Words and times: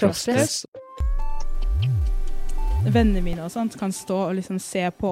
kroppspress. 0.00 0.64
Vennene 2.90 3.20
mine 3.20 3.44
og 3.44 3.52
sånt 3.52 3.74
kan 3.78 3.92
stå 3.92 4.16
og 4.30 4.36
liksom 4.38 4.58
se 4.62 4.86
på 4.96 5.10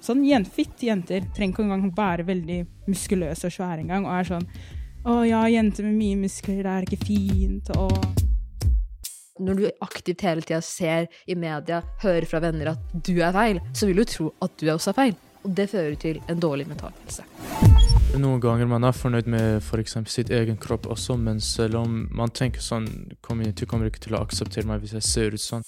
sånn 0.00 0.22
jen- 0.24 0.46
fitte 0.48 0.86
jenter. 0.88 1.26
Trenger 1.36 1.52
ikke 1.52 1.66
engang 1.66 1.90
være 1.96 2.24
veldig 2.24 2.60
muskuløse 2.88 3.44
og 3.50 3.52
svære 3.52 3.82
engang. 3.84 4.06
Og 4.08 4.14
er 4.18 4.30
sånn 4.34 4.48
Å 5.00 5.22
ja, 5.24 5.44
jenter 5.48 5.84
med 5.86 5.94
mye 5.96 6.16
muskler, 6.20 6.58
det 6.62 6.72
er 6.72 6.84
ikke 6.84 7.06
fint. 7.06 7.70
Og 7.76 7.94
Når 9.40 9.56
du 9.56 9.70
aktivt 9.80 10.20
hele 10.20 10.42
tida 10.44 10.60
ser 10.60 11.06
i 11.26 11.34
media, 11.34 11.82
hører 12.02 12.26
fra 12.28 12.40
venner 12.44 12.74
at 12.74 12.78
du 13.02 13.22
er 13.24 13.32
feil, 13.32 13.60
så 13.72 13.86
vil 13.88 13.96
du 13.96 14.04
tro 14.04 14.34
at 14.42 14.52
du 14.60 14.66
også 14.68 14.90
er 14.92 14.98
feil. 14.98 15.14
Og 15.44 15.54
det 15.56 15.70
fører 15.72 15.96
til 15.96 16.20
en 16.28 16.38
dårlig 16.40 16.68
mental 16.68 16.92
helse. 17.00 17.24
Noen 18.10 18.40
ganger 18.42 18.66
man 18.66 18.82
er 18.82 18.94
fornøyd 18.96 19.28
med. 19.30 19.60
For 19.62 19.78
sitt 20.10 20.32
egen 20.34 20.56
kropp 20.58 20.88
også, 20.90 21.14
men 21.16 21.38
selv 21.40 21.78
om 21.78 22.08
man 22.10 22.32
tenker 22.34 22.60
sånn 22.60 22.88
Community 23.22 23.68
kommer 23.70 23.86
ikke 23.86 24.02
til 24.02 24.16
å 24.18 24.22
akseptere 24.24 24.66
meg 24.66 24.82
hvis 24.82 24.96
jeg 24.98 25.06
ser 25.06 25.36
ut 25.36 25.44
sånn. 25.44 25.62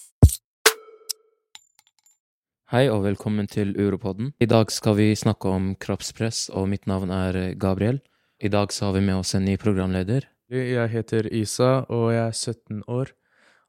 Hei 2.72 2.88
og 2.90 3.04
velkommen 3.06 3.46
til 3.46 3.76
Uropodden. 3.78 4.32
I 4.42 4.48
dag 4.50 4.72
skal 4.74 4.96
vi 4.98 5.12
snakke 5.14 5.54
om 5.54 5.72
kroppspress, 5.78 6.48
og 6.50 6.66
mitt 6.72 6.88
navn 6.90 7.14
er 7.14 7.54
Gabriel. 7.54 8.02
I 8.42 8.50
dag 8.50 8.74
så 8.74 8.88
har 8.88 8.98
vi 8.98 9.06
med 9.06 9.20
oss 9.20 9.36
en 9.38 9.46
ny 9.46 9.54
programleder. 9.60 10.26
Jeg 10.50 10.90
heter 10.90 11.30
Isa, 11.30 11.84
og 11.86 12.10
jeg 12.10 12.26
er 12.26 12.34
17 12.34 12.82
år. 12.90 13.14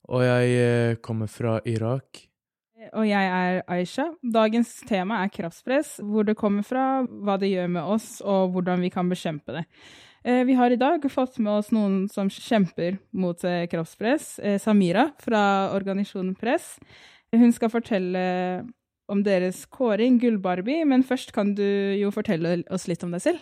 Og 0.10 0.26
jeg 0.26 0.56
eh, 0.64 0.96
kommer 1.04 1.30
fra 1.30 1.60
Irak. 1.70 2.26
Og 2.92 3.06
jeg 3.08 3.30
er 3.30 3.62
Aisha. 3.72 4.10
Dagens 4.24 4.72
tema 4.90 5.22
er 5.24 5.32
kroppspress. 5.34 5.96
Hvor 6.04 6.26
det 6.28 6.36
kommer 6.40 6.66
fra, 6.68 7.04
hva 7.08 7.38
det 7.40 7.52
gjør 7.54 7.70
med 7.78 7.84
oss, 7.96 8.18
og 8.22 8.52
hvordan 8.56 8.84
vi 8.84 8.92
kan 8.94 9.10
bekjempe 9.12 9.56
det. 9.56 9.64
Eh, 10.24 10.44
Vi 10.44 10.54
har 10.54 10.72
i 10.72 10.80
dag 10.80 11.04
fått 11.12 11.40
med 11.40 11.54
oss 11.54 11.72
noen 11.72 12.08
som 12.12 12.30
kjemper 12.30 13.00
mot 13.14 13.44
eh, 13.44 13.66
kroppspress. 13.72 14.40
Eh, 14.40 14.60
Samira 14.60 15.10
fra 15.20 15.72
organisasjonen 15.76 16.36
Press. 16.36 16.78
Hun 17.34 17.52
skal 17.52 17.72
fortelle 17.74 18.24
om 19.10 19.24
deres 19.24 19.66
kåring, 19.66 20.20
Gullbarbie, 20.22 20.86
men 20.86 21.04
først 21.04 21.34
kan 21.36 21.54
du 21.56 21.66
jo 22.00 22.12
fortelle 22.14 22.62
oss 22.72 22.88
litt 22.88 23.04
om 23.04 23.12
deg 23.12 23.22
selv. 23.22 23.40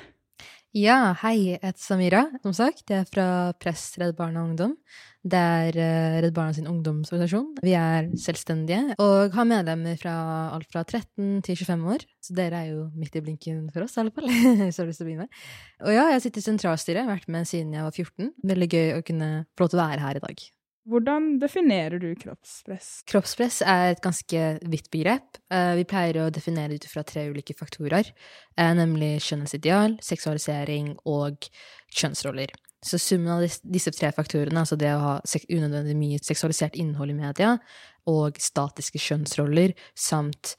Ja, 0.72 1.12
hei, 1.20 1.36
jeg 1.50 1.60
heter 1.60 1.84
Samira, 1.84 2.20
som 2.46 2.54
sagt. 2.56 2.86
Jeg 2.88 3.04
er 3.04 3.08
fra 3.10 3.26
Press 3.60 3.90
Redd 4.00 4.14
Barna 4.16 4.46
Ungdom. 4.46 4.78
Det 5.20 5.36
er 5.36 5.76
eh, 5.76 6.20
Redd 6.24 6.32
Barna 6.38 6.56
sin 6.56 6.70
ungdomsorganisasjon. 6.72 7.50
Vi 7.60 7.74
er 7.76 8.08
selvstendige 8.16 8.96
og 9.04 9.36
har 9.36 9.50
medlemmer 9.50 10.00
fra 10.00 10.14
alt 10.56 10.72
fra 10.72 10.86
13 10.86 11.42
til 11.44 11.60
25 11.60 11.84
år. 11.92 12.08
Så 12.24 12.38
dere 12.40 12.64
er 12.64 12.72
jo 12.72 12.86
midt 12.96 13.20
i 13.20 13.24
blinken 13.26 13.66
for 13.76 13.84
oss, 13.84 13.98
i 13.98 14.06
alle 14.06 14.16
fall. 14.16 14.32
Hvis 14.64 14.80
du 14.80 14.86
har 14.86 14.90
lyst 14.94 15.04
til 15.04 15.12
å 15.12 15.18
med. 15.20 15.44
Og 15.84 15.98
ja, 15.98 16.08
jeg 16.16 16.24
sitter 16.30 16.40
i 16.46 16.48
sentralstyret, 16.48 17.12
vært 17.12 17.28
med 17.36 17.52
siden 17.52 17.76
jeg 17.76 17.90
var 17.90 18.00
14. 18.08 18.32
Veldig 18.56 18.72
gøy 18.72 18.96
å 18.96 19.06
kunne 19.12 19.32
få 19.52 19.66
lov 19.66 19.76
til 19.76 19.82
å 19.82 19.84
være 19.84 20.06
her 20.08 20.22
i 20.22 20.26
dag. 20.30 20.48
Hvordan 20.90 21.36
definerer 21.38 22.02
du 22.02 22.16
kroppspress? 22.18 23.04
Kroppspress 23.06 23.60
er 23.62 23.92
et 23.92 24.02
ganske 24.02 24.40
vidt 24.66 24.90
begrep. 24.94 25.38
Eh, 25.54 25.76
Vi 25.78 25.86
pleier 25.86 26.18
å 26.24 26.32
definere 26.34 26.74
det 26.74 26.82
ut 26.82 26.90
fra 26.90 27.04
tre 27.04 27.28
ulike 27.30 27.54
faktorer, 27.54 28.10
eh, 28.58 28.74
nemlig 28.74 29.22
skjønnhetsideal, 29.22 30.00
seksualisering 30.02 30.96
og 31.06 31.46
kjønnsroller. 31.94 32.50
Så 32.84 32.98
summen 32.98 33.30
av 33.30 33.42
disse 33.62 33.92
tre 33.92 34.10
faktorene, 34.12 34.58
altså 34.58 34.76
det 34.76 34.90
å 34.90 35.00
ha 35.00 35.22
unødvendig 35.22 35.96
mye 35.96 36.18
seksualisert 36.20 36.76
innhold 36.76 37.12
i 37.12 37.14
media, 37.14 37.60
og 38.08 38.40
statiske 38.42 38.98
kjønnsroller, 38.98 39.76
samt 39.94 40.56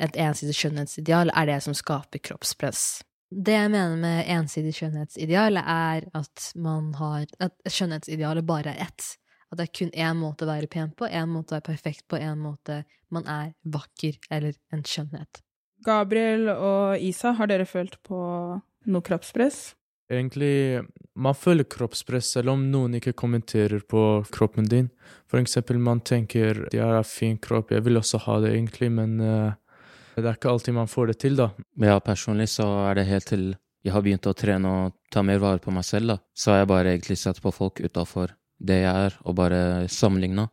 et 0.00 0.16
ensidig 0.16 0.56
skjønnhetsideal, 0.56 1.30
er 1.30 1.46
det 1.46 1.62
som 1.62 1.74
skaper 1.74 2.18
kroppspress. 2.18 3.04
Det 3.30 3.54
jeg 3.54 3.70
mener 3.70 3.96
med 3.96 4.26
ensidig 4.26 4.74
skjønnhetsideal, 4.74 5.58
er 5.58 6.08
at 6.12 6.52
har 6.98 7.26
At 7.38 7.52
skjønnhetsidealet 7.68 8.44
bare 8.44 8.74
er 8.74 8.88
ett. 8.88 9.19
At 9.50 9.58
det 9.58 9.66
er 9.66 9.76
kun 9.80 9.90
én 9.90 10.18
måte 10.18 10.46
å 10.46 10.50
være 10.50 10.70
pen 10.70 10.92
på, 10.94 11.08
én 11.10 11.30
måte 11.30 11.54
å 11.54 11.58
være 11.58 11.68
perfekt 11.72 12.06
på, 12.08 12.20
én 12.22 12.38
måte 12.38 12.84
man 13.10 13.26
er 13.26 13.52
vakker, 13.66 14.18
eller 14.30 14.54
en 14.70 14.84
skjønnhet. 14.86 15.42
Gabriel 15.84 16.50
og 16.52 17.02
Isa, 17.02 17.32
har 17.34 17.50
dere 17.50 17.66
følt 17.66 17.96
på 18.06 18.20
noe 18.86 19.04
kroppspress? 19.04 19.72
Egentlig, 20.10 20.82
man 21.14 21.36
føler 21.38 21.66
kroppspress 21.70 22.32
selv 22.34 22.52
om 22.54 22.64
noen 22.72 22.96
ikke 22.98 23.14
kommenterer 23.18 23.82
på 23.86 24.02
kroppen 24.34 24.66
din. 24.70 24.90
For 25.30 25.38
eksempel, 25.38 25.78
man 25.78 26.00
tenker 26.00 26.66
'jeg 26.72 26.82
har 26.82 26.98
en 26.98 27.04
fin 27.04 27.38
kropp, 27.38 27.70
jeg 27.70 27.84
vil 27.84 27.96
også 27.96 28.18
ha 28.18 28.40
det', 28.40 28.54
egentlig, 28.54 28.90
men 28.90 29.20
uh, 29.20 29.54
det 30.16 30.26
er 30.26 30.34
ikke 30.34 30.50
alltid 30.50 30.74
man 30.74 30.86
får 30.86 31.06
det 31.06 31.18
til, 31.18 31.36
da. 31.36 31.50
Ja, 31.78 31.98
personlig 32.00 32.48
så 32.48 32.90
er 32.90 32.94
det 32.94 33.06
helt 33.06 33.26
til 33.26 33.56
jeg 33.82 33.92
har 33.92 34.02
begynt 34.02 34.26
å 34.26 34.36
trene 34.36 34.68
og 34.68 34.92
ta 35.10 35.22
mer 35.22 35.38
vare 35.38 35.58
på 35.58 35.72
meg 35.72 35.84
selv, 35.84 36.06
da. 36.12 36.18
Så 36.34 36.50
har 36.50 36.58
jeg 36.58 36.68
bare 36.68 36.92
egentlig 36.92 37.16
sett 37.16 37.40
på 37.40 37.52
folk 37.54 37.80
utafor 37.80 38.34
det 38.60 38.82
jeg 38.82 39.06
er, 39.08 39.20
og 39.24 39.36
bare 39.40 39.60
sammenligne. 39.92 40.48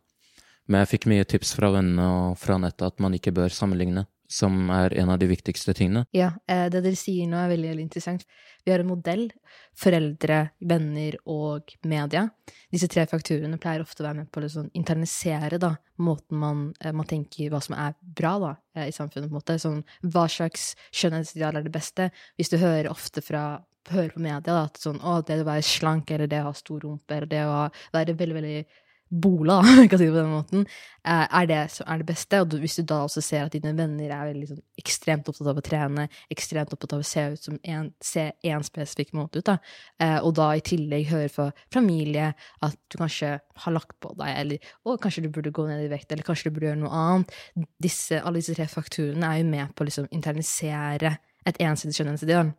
Men 0.68 0.84
jeg 0.84 0.92
fikk 0.94 1.08
mye 1.08 1.26
tips 1.28 1.54
fra 1.56 1.72
vennene 1.72 2.06
og 2.12 2.38
fra 2.40 2.58
nettet 2.60 2.90
at 2.90 3.02
man 3.02 3.14
ikke 3.16 3.32
bør 3.36 3.52
sammenligne, 3.52 4.04
som 4.28 4.68
er 4.72 4.92
en 5.00 5.08
av 5.14 5.20
de 5.20 5.28
viktigste 5.30 5.72
tingene. 5.76 6.04
Ja, 6.12 6.34
eh, 6.48 6.66
det 6.68 6.82
dere 6.84 6.98
sier 7.00 7.28
nå 7.28 7.38
er 7.40 7.48
veldig, 7.54 7.70
veldig 7.72 7.86
interessant. 7.86 8.26
Vi 8.66 8.72
har 8.74 8.82
en 8.84 8.90
modell. 8.90 9.30
Foreldre, 9.78 10.42
venner 10.68 11.16
og 11.30 11.72
media. 11.88 12.26
Disse 12.74 12.90
tre 12.92 13.06
faktorene 13.08 13.56
pleier 13.62 13.80
ofte 13.80 14.02
å 14.02 14.08
være 14.10 14.20
med 14.20 14.28
på 14.28 14.42
å 14.42 14.44
liksom 14.44 14.68
internisere 14.76 15.60
da, 15.62 15.72
måten 16.04 16.36
man, 16.42 16.66
eh, 16.82 16.92
man 16.92 17.08
tenker 17.08 17.48
hva 17.48 17.62
som 17.64 17.78
er 17.78 17.96
bra 18.02 18.34
da, 18.42 18.52
eh, 18.76 18.90
i 18.90 18.92
samfunnet. 18.92 19.30
på 19.30 19.36
en 19.36 19.40
måte. 19.40 19.56
Sånn, 19.56 19.84
hva 20.04 20.28
slags 20.28 20.74
skjønnhetsideal 20.92 21.56
er 21.56 21.62
det 21.62 21.72
beste? 21.72 22.10
Hvis 22.36 22.50
du 22.50 22.58
hører 22.58 22.90
ofte 22.90 23.24
fra 23.24 23.64
hører 23.94 24.12
på 24.14 24.22
media 24.24 24.42
da, 24.44 24.58
at 24.68 24.82
sånn, 24.82 25.00
å, 25.00 25.20
det 25.26 25.40
å 25.42 25.48
være 25.48 25.64
slank, 25.66 26.10
eller 26.14 26.30
det 26.30 26.42
å 26.42 26.50
ha 26.50 26.54
stor 26.56 26.84
rumpe, 26.84 27.16
eller 27.16 27.30
det 27.30 27.46
å 27.46 27.56
være 27.94 28.18
veldig, 28.18 28.38
veldig 28.38 28.60
bola, 29.08 29.58
om 29.62 29.80
jeg 29.82 29.90
kan 29.90 30.00
si 30.00 30.06
det 30.06 30.12
på 30.12 30.20
den 30.20 30.32
måten, 30.32 30.64
eh, 31.06 31.24
er 31.40 31.48
det 31.48 31.60
som 31.72 31.88
er 31.88 32.00
det 32.02 32.08
beste. 32.10 32.40
Og 32.42 32.56
hvis 32.60 32.76
du 32.78 32.84
da 32.88 33.00
også 33.06 33.22
ser 33.24 33.46
at 33.46 33.54
dine 33.56 33.72
venner 33.76 34.12
er 34.12 34.28
veldig 34.28 34.42
liksom, 34.44 34.60
ekstremt 34.80 35.30
opptatt 35.30 35.50
av 35.52 35.60
å 35.60 35.64
trene, 35.64 36.06
ekstremt 36.32 36.74
opptatt 36.74 36.94
av 36.96 37.04
å 37.04 37.08
se 37.08 37.24
ut 37.32 37.48
som 37.48 37.58
en, 37.62 37.90
se 38.04 38.28
én 38.46 38.66
spesifikk 38.66 39.14
måte 39.16 39.40
ut, 39.40 39.48
da, 39.48 39.58
eh, 40.04 40.18
og 40.18 40.34
da 40.38 40.50
i 40.56 40.64
tillegg 40.64 41.08
hører 41.12 41.32
fra 41.32 41.48
familie 41.74 42.30
at 42.64 42.78
du 42.88 42.98
kanskje 43.00 43.34
har 43.64 43.76
lagt 43.76 43.96
på 44.02 44.12
deg, 44.20 44.34
eller 44.44 44.72
å, 44.84 44.98
kanskje 45.00 45.24
du 45.26 45.32
burde 45.32 45.54
gå 45.54 45.66
ned 45.70 45.86
i 45.86 45.90
vekt, 45.92 46.12
eller 46.12 46.26
kanskje 46.26 46.50
du 46.50 46.58
burde 46.58 46.72
gjøre 46.72 46.82
noe 46.84 47.02
annet, 47.02 47.36
disse, 47.82 48.20
alle 48.20 48.42
disse 48.42 48.56
tre 48.58 48.68
faktorene 48.70 49.32
er 49.32 49.42
jo 49.42 49.50
med 49.50 49.74
på 49.74 49.84
å 49.84 49.88
liksom, 49.88 50.12
internalisere 50.14 51.16
et 51.48 51.60
ensidig 51.64 51.96
skjønnhetsideal. 51.96 52.52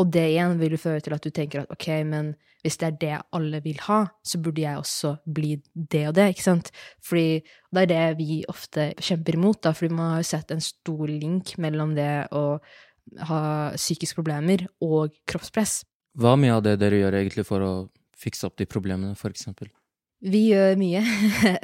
Og 0.00 0.10
det 0.10 0.24
igjen 0.32 0.58
vil 0.58 0.74
jo 0.74 0.80
føre 0.80 1.02
til 1.04 1.14
at 1.14 1.22
du 1.22 1.30
tenker 1.34 1.62
at 1.62 1.72
ok, 1.72 1.88
men 2.08 2.32
hvis 2.64 2.78
det 2.80 2.86
er 2.86 2.96
det 3.00 3.16
alle 3.36 3.60
vil 3.64 3.78
ha, 3.86 4.00
så 4.24 4.40
burde 4.42 4.64
jeg 4.64 4.80
også 4.80 5.12
bli 5.36 5.58
det 5.74 6.06
og 6.08 6.14
det, 6.16 6.30
ikke 6.32 6.46
sant? 6.46 6.70
Fordi 7.04 7.44
det 7.44 7.82
er 7.84 7.90
det 7.92 8.06
vi 8.22 8.40
ofte 8.48 8.88
kjemper 8.98 9.36
imot, 9.36 9.60
da, 9.66 9.74
fordi 9.76 9.94
man 9.94 10.14
har 10.14 10.24
jo 10.24 10.30
sett 10.30 10.54
en 10.54 10.64
stor 10.64 11.04
link 11.10 11.54
mellom 11.60 11.92
det 11.98 12.10
å 12.32 12.44
ha 13.28 13.42
psykiske 13.76 14.16
problemer 14.16 14.64
og 14.82 15.12
kroppspress. 15.28 15.82
Hva 16.16 16.34
mye 16.40 16.56
av 16.56 16.64
det 16.64 16.78
dere 16.80 17.02
gjør 17.02 17.20
egentlig 17.20 17.46
for 17.46 17.64
å 17.64 17.72
fikse 18.16 18.48
opp 18.48 18.56
de 18.58 18.66
problemene, 18.70 19.12
for 19.18 19.34
eksempel? 19.34 19.68
Vi 20.24 20.46
gjør 20.54 20.78
mye. 20.80 21.04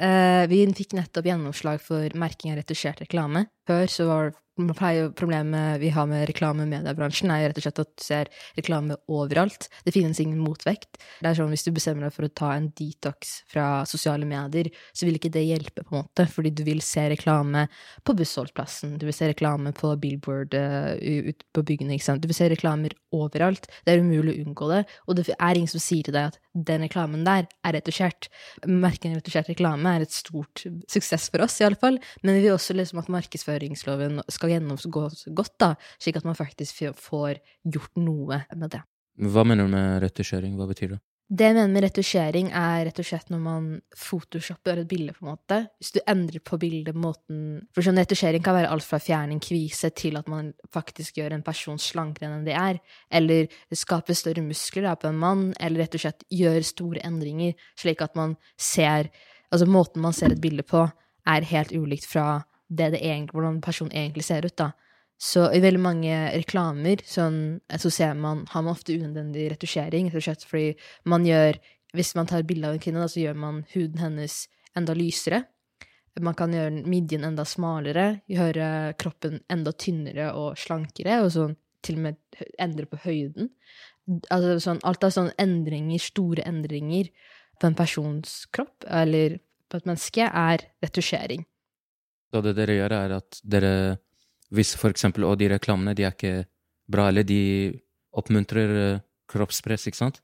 Eh, 0.01 0.43
vi 0.49 0.63
fikk 0.77 0.95
nettopp 0.97 1.27
gjennomslag 1.29 1.81
for 1.81 2.13
merking 2.17 2.53
av 2.53 2.59
retusjert 2.59 3.01
reklame. 3.03 3.45
Før 3.69 3.91
så 3.91 4.07
var 4.09 4.31
Problemet 4.69 5.79
vi 5.79 5.89
har 5.89 6.05
med 6.05 6.27
reklame 6.27 6.65
i 6.65 6.69
mediebransjen, 6.69 7.31
er 7.31 7.43
jo 7.43 7.49
rett 7.49 7.59
og 7.61 7.63
slett 7.65 7.79
at 7.81 7.91
du 7.91 8.03
ser 8.03 8.29
reklame 8.57 8.97
overalt. 9.07 9.69
Det 9.85 9.93
finnes 9.95 10.19
ingen 10.19 10.41
motvekt. 10.43 10.99
Det 11.21 11.29
er 11.29 11.37
sånn 11.37 11.51
Hvis 11.51 11.63
du 11.65 11.71
bestemmer 11.71 12.07
deg 12.07 12.15
for 12.15 12.27
å 12.27 12.33
ta 12.35 12.51
en 12.55 12.69
detox 12.75 13.41
fra 13.51 13.85
sosiale 13.89 14.27
medier, 14.27 14.69
så 14.93 15.07
vil 15.07 15.17
ikke 15.17 15.31
det 15.33 15.45
hjelpe, 15.47 15.85
på 15.87 15.95
en 15.95 16.03
måte, 16.03 16.27
fordi 16.27 16.51
du 16.51 16.63
vil 16.67 16.81
se 16.83 17.07
reklame 17.13 17.65
på 18.03 18.15
bussholdsplassen, 18.17 18.97
du 18.99 19.07
vil 19.07 19.15
se 19.15 19.31
reklame 19.31 19.73
på 19.75 19.93
billboard 20.01 20.55
uh, 20.55 20.93
ute 20.99 21.47
på 21.55 21.65
byggene, 21.65 21.95
ikke 21.95 22.09
sant. 22.09 22.23
Du 22.23 22.29
vil 22.29 22.37
se 22.37 22.51
reklamer 22.51 22.95
overalt. 23.15 23.67
Det 23.85 23.95
er 23.95 24.03
umulig 24.03 24.35
å 24.35 24.45
unngå 24.45 24.69
det, 24.71 24.83
og 25.07 25.19
det 25.19 25.27
er 25.37 25.57
ingen 25.57 25.71
som 25.71 25.83
sier 25.83 26.07
til 26.07 26.15
deg 26.15 26.31
at 26.31 26.39
den 26.51 26.83
reklamen 26.83 27.23
der 27.23 27.47
er 27.63 27.75
retusjert. 27.77 28.27
Merken 28.67 29.15
retusjert 29.15 29.51
reklame 29.51 29.95
er 29.95 30.05
et 30.05 30.15
stort 30.15 30.65
suksess 30.91 31.29
for 31.31 31.45
oss, 31.45 31.59
i 31.61 31.67
alle 31.67 31.79
fall, 31.79 31.99
men 32.23 32.37
vi 32.37 32.45
vil 32.45 32.57
også 32.57 32.75
liksom 32.75 32.99
at 33.01 33.11
markedsføringsloven 33.51 34.21
skal 34.29 34.55
gjennomgås 34.55 35.27
godt, 35.33 35.57
da, 35.59 35.75
slik 35.99 36.17
at 36.17 36.25
man 36.25 36.35
faktisk 36.35 36.83
får 36.95 37.39
gjort 37.63 37.95
noe 37.97 38.43
med 38.55 38.71
det. 38.71 38.83
Hva 39.21 39.43
mener 39.43 39.65
du 39.65 39.71
med 39.71 40.01
retusjering? 40.01 40.55
Hva 40.57 40.67
betyr 40.67 40.95
det? 40.95 41.01
Det 41.31 41.45
jeg 41.45 41.55
mener 41.55 41.71
med 41.71 41.83
retusjering, 41.85 42.49
er 42.51 42.85
rett 42.89 42.97
og 42.99 43.05
slett 43.07 43.29
når 43.31 43.39
man 43.39 43.67
photoshopper 43.95 44.81
et 44.81 44.87
bilde, 44.89 45.13
på 45.15 45.23
en 45.23 45.29
måte. 45.29 45.59
Hvis 45.79 45.93
du 45.95 46.01
endrer 46.03 46.43
på 46.43 46.57
bildet 46.59 46.95
måten 46.95 47.61
For 47.71 47.85
sånn 47.85 47.95
retusjering 48.01 48.43
kan 48.43 48.57
være 48.57 48.67
alt 48.67 48.83
fra 48.83 48.99
å 48.99 49.03
fjerne 49.05 49.37
en 49.37 49.43
kvise 49.43 49.93
til 49.95 50.19
at 50.19 50.27
man 50.27 50.51
faktisk 50.73 51.21
gjør 51.21 51.37
en 51.37 51.45
person 51.45 51.79
slankere 51.79 52.27
enn 52.27 52.43
de 52.43 52.51
er, 52.51 52.81
eller 53.09 53.47
skaper 53.71 54.17
større 54.17 54.43
muskler 54.43 54.89
da, 54.89 54.97
på 54.99 55.07
en 55.07 55.21
mann, 55.23 55.45
eller 55.59 55.85
rett 55.85 55.95
og 55.95 56.03
slett 56.03 56.27
gjør 56.27 56.67
store 56.67 57.05
endringer, 57.07 57.55
slik 57.79 58.03
at 58.03 58.17
man 58.19 58.35
ser 58.59 59.11
Altså 59.51 59.65
måten 59.67 59.99
man 59.99 60.13
ser 60.15 60.31
et 60.31 60.39
bilde 60.39 60.63
på, 60.63 60.85
er 61.27 61.43
helt 61.49 61.73
ulikt 61.75 62.05
fra 62.07 62.45
det 62.71 62.93
det 62.95 63.01
egentlig, 63.03 63.35
hvordan 63.35 63.59
personen 63.63 63.91
egentlig 63.91 64.23
ser 64.25 64.47
ut, 64.47 64.55
da. 64.57 64.71
Så 65.21 65.43
i 65.53 65.59
veldig 65.61 65.81
mange 65.83 66.15
reklamer 66.33 67.03
sånn, 67.05 67.59
så 67.77 67.91
ser 67.93 68.15
man, 68.17 68.45
har 68.49 68.63
man 68.65 68.73
ofte 68.73 68.95
unødvendig 68.95 69.51
retusjering, 69.53 70.09
fordi 70.13 70.71
man 71.05 71.27
gjør 71.27 71.61
Hvis 71.91 72.15
man 72.15 72.23
tar 72.23 72.45
bilde 72.47 72.69
av 72.69 72.77
en 72.77 72.79
kvinne, 72.79 73.01
da, 73.03 73.07
så 73.11 73.19
gjør 73.19 73.35
man 73.35 73.65
huden 73.73 73.99
hennes 73.99 74.47
enda 74.79 74.93
lysere. 74.95 75.41
Man 76.23 76.37
kan 76.39 76.53
gjøre 76.55 76.85
midjen 76.87 77.25
enda 77.27 77.43
smalere, 77.43 78.21
gjøre 78.31 78.93
kroppen 78.95 79.41
enda 79.51 79.73
tynnere 79.75 80.29
og 80.31 80.55
slankere, 80.55 81.17
og 81.19 81.33
sånn 81.35 81.57
til 81.83 81.99
og 81.99 82.05
med 82.05 82.39
endre 82.63 82.87
på 82.87 83.01
høyden. 83.03 83.51
Altså 84.31 84.55
sånn, 84.63 84.79
alt 84.87 85.03
av 85.03 85.11
sånne 85.11 85.35
endringer, 85.35 85.99
store 85.99 86.47
endringer 86.47 87.11
på 87.59 87.67
en 87.67 87.75
persons 87.75 88.45
kropp, 88.55 88.87
eller 88.87 89.41
på 89.67 89.81
et 89.81 89.91
menneske, 89.91 90.31
er 90.31 90.63
retusjering. 90.79 91.43
Så 92.31 92.41
det 92.45 92.55
dere 92.55 92.79
gjør, 92.79 92.95
er 92.95 93.17
at 93.19 93.41
dere 93.43 93.75
Hvis 94.51 94.75
eksempel 94.83 95.23
Og 95.23 95.37
de 95.39 95.47
reklamene, 95.51 95.93
de 95.95 96.03
er 96.03 96.11
ikke 96.11 96.45
bra, 96.91 97.07
eller 97.07 97.23
de 97.23 97.71
oppmuntrer 98.11 98.73
eh, 98.81 98.99
kroppspress, 99.31 99.87
ikke 99.87 99.99
sant? 99.99 100.19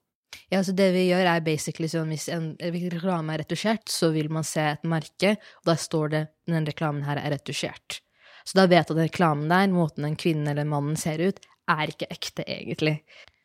Ja, 0.51 0.59
så 0.63 0.73
det 0.75 0.89
vi 0.91 1.05
gjør 1.07 1.29
er 1.31 1.45
basically 1.45 1.87
sånn 1.91 2.11
hvis 2.11 2.27
en 2.31 2.49
hvis 2.59 2.89
reklame 2.91 3.35
er 3.35 3.43
retusjert, 3.43 3.87
så 3.91 4.09
vil 4.11 4.27
man 4.33 4.43
se 4.47 4.65
et 4.73 4.83
merke, 4.87 5.37
og 5.61 5.69
da 5.69 5.77
står 5.79 6.11
det 6.11 6.23
den 6.51 6.67
reklamen 6.67 7.07
her 7.07 7.21
er 7.21 7.31
retusjert. 7.37 8.01
Så 8.47 8.59
da 8.59 8.67
vet 8.67 8.87
du 8.87 8.95
at 8.95 9.05
reklamen 9.05 9.47
der, 9.51 9.71
måten 9.71 10.07
den 10.07 10.19
kvinnen 10.19 10.47
eller 10.51 10.67
mannen 10.67 10.99
ser 10.99 11.23
ut, 11.23 11.39
er 11.67 11.91
ikke 11.91 12.07
ekte, 12.11 12.45
egentlig. 12.47 12.97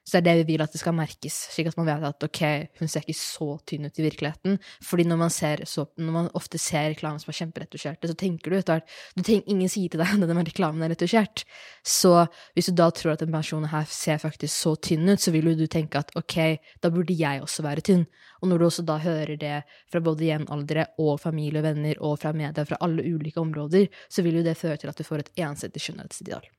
Så 0.03 0.19
det 0.19 0.19
er 0.19 0.25
det 0.27 0.43
vi 0.43 0.57
vil 0.57 0.63
at 0.65 0.73
det 0.75 0.81
skal 0.81 0.97
merkes, 0.99 1.35
slik 1.55 1.69
at 1.71 1.77
man 1.79 1.87
vet 1.87 2.05
at 2.09 2.25
ok, 2.27 2.41
hun 2.81 2.91
ser 2.91 3.05
ikke 3.05 3.15
så 3.15 3.47
tynn 3.71 3.87
ut 3.87 4.01
i 4.01 4.07
virkeligheten. 4.09 4.57
Fordi 4.83 5.05
når 5.07 5.21
man, 5.21 5.31
ser 5.31 5.63
så, 5.71 5.85
når 5.95 6.17
man 6.17 6.31
ofte 6.39 6.59
ser 6.59 6.89
reklamer 6.91 7.23
som 7.23 7.31
er 7.31 7.39
kjemperetusjerte, 7.39 8.11
så 8.11 8.17
tenker 8.19 8.51
du 8.51 8.59
etter 8.59 8.83
hvert 8.83 9.31
Ingen 9.33 9.71
sier 9.71 9.93
til 9.93 10.03
deg 10.03 10.11
at 10.17 10.25
denne 10.27 10.45
reklamen 10.49 10.83
er 10.83 10.91
retusjert. 10.93 11.45
Så 11.87 12.27
hvis 12.57 12.73
du 12.73 12.75
da 12.81 12.89
tror 12.91 13.15
at 13.15 13.23
en 13.23 13.35
person 13.35 13.69
her 13.71 13.87
ser 13.91 14.19
faktisk 14.23 14.53
så 14.53 14.75
tynn 14.89 15.07
ut, 15.13 15.23
så 15.23 15.31
vil 15.35 15.53
jo 15.53 15.55
du 15.63 15.69
tenke 15.71 16.03
at 16.03 16.11
ok, 16.19 16.37
da 16.83 16.91
burde 16.91 17.15
jeg 17.17 17.45
også 17.45 17.63
være 17.67 17.87
tynn. 17.87 18.03
Og 18.43 18.51
når 18.51 18.59
du 18.59 18.67
også 18.67 18.87
da 18.87 18.99
hører 19.03 19.39
det 19.39 19.61
fra 19.93 20.03
både 20.03 20.27
jevnaldre 20.27 20.89
og 20.99 21.21
familie 21.23 21.63
og 21.63 21.69
venner 21.69 22.03
og 22.03 22.19
fra 22.25 22.35
media, 22.35 22.67
fra 22.67 22.81
alle 22.83 23.07
ulike 23.07 23.39
områder, 23.39 23.87
så 24.11 24.27
vil 24.27 24.41
jo 24.41 24.45
det 24.47 24.59
føre 24.59 24.83
til 24.83 24.91
at 24.91 24.99
du 24.99 25.07
får 25.07 25.23
et 25.23 25.33
ensidig 25.47 25.87
skjønnhetsideal. 25.87 26.51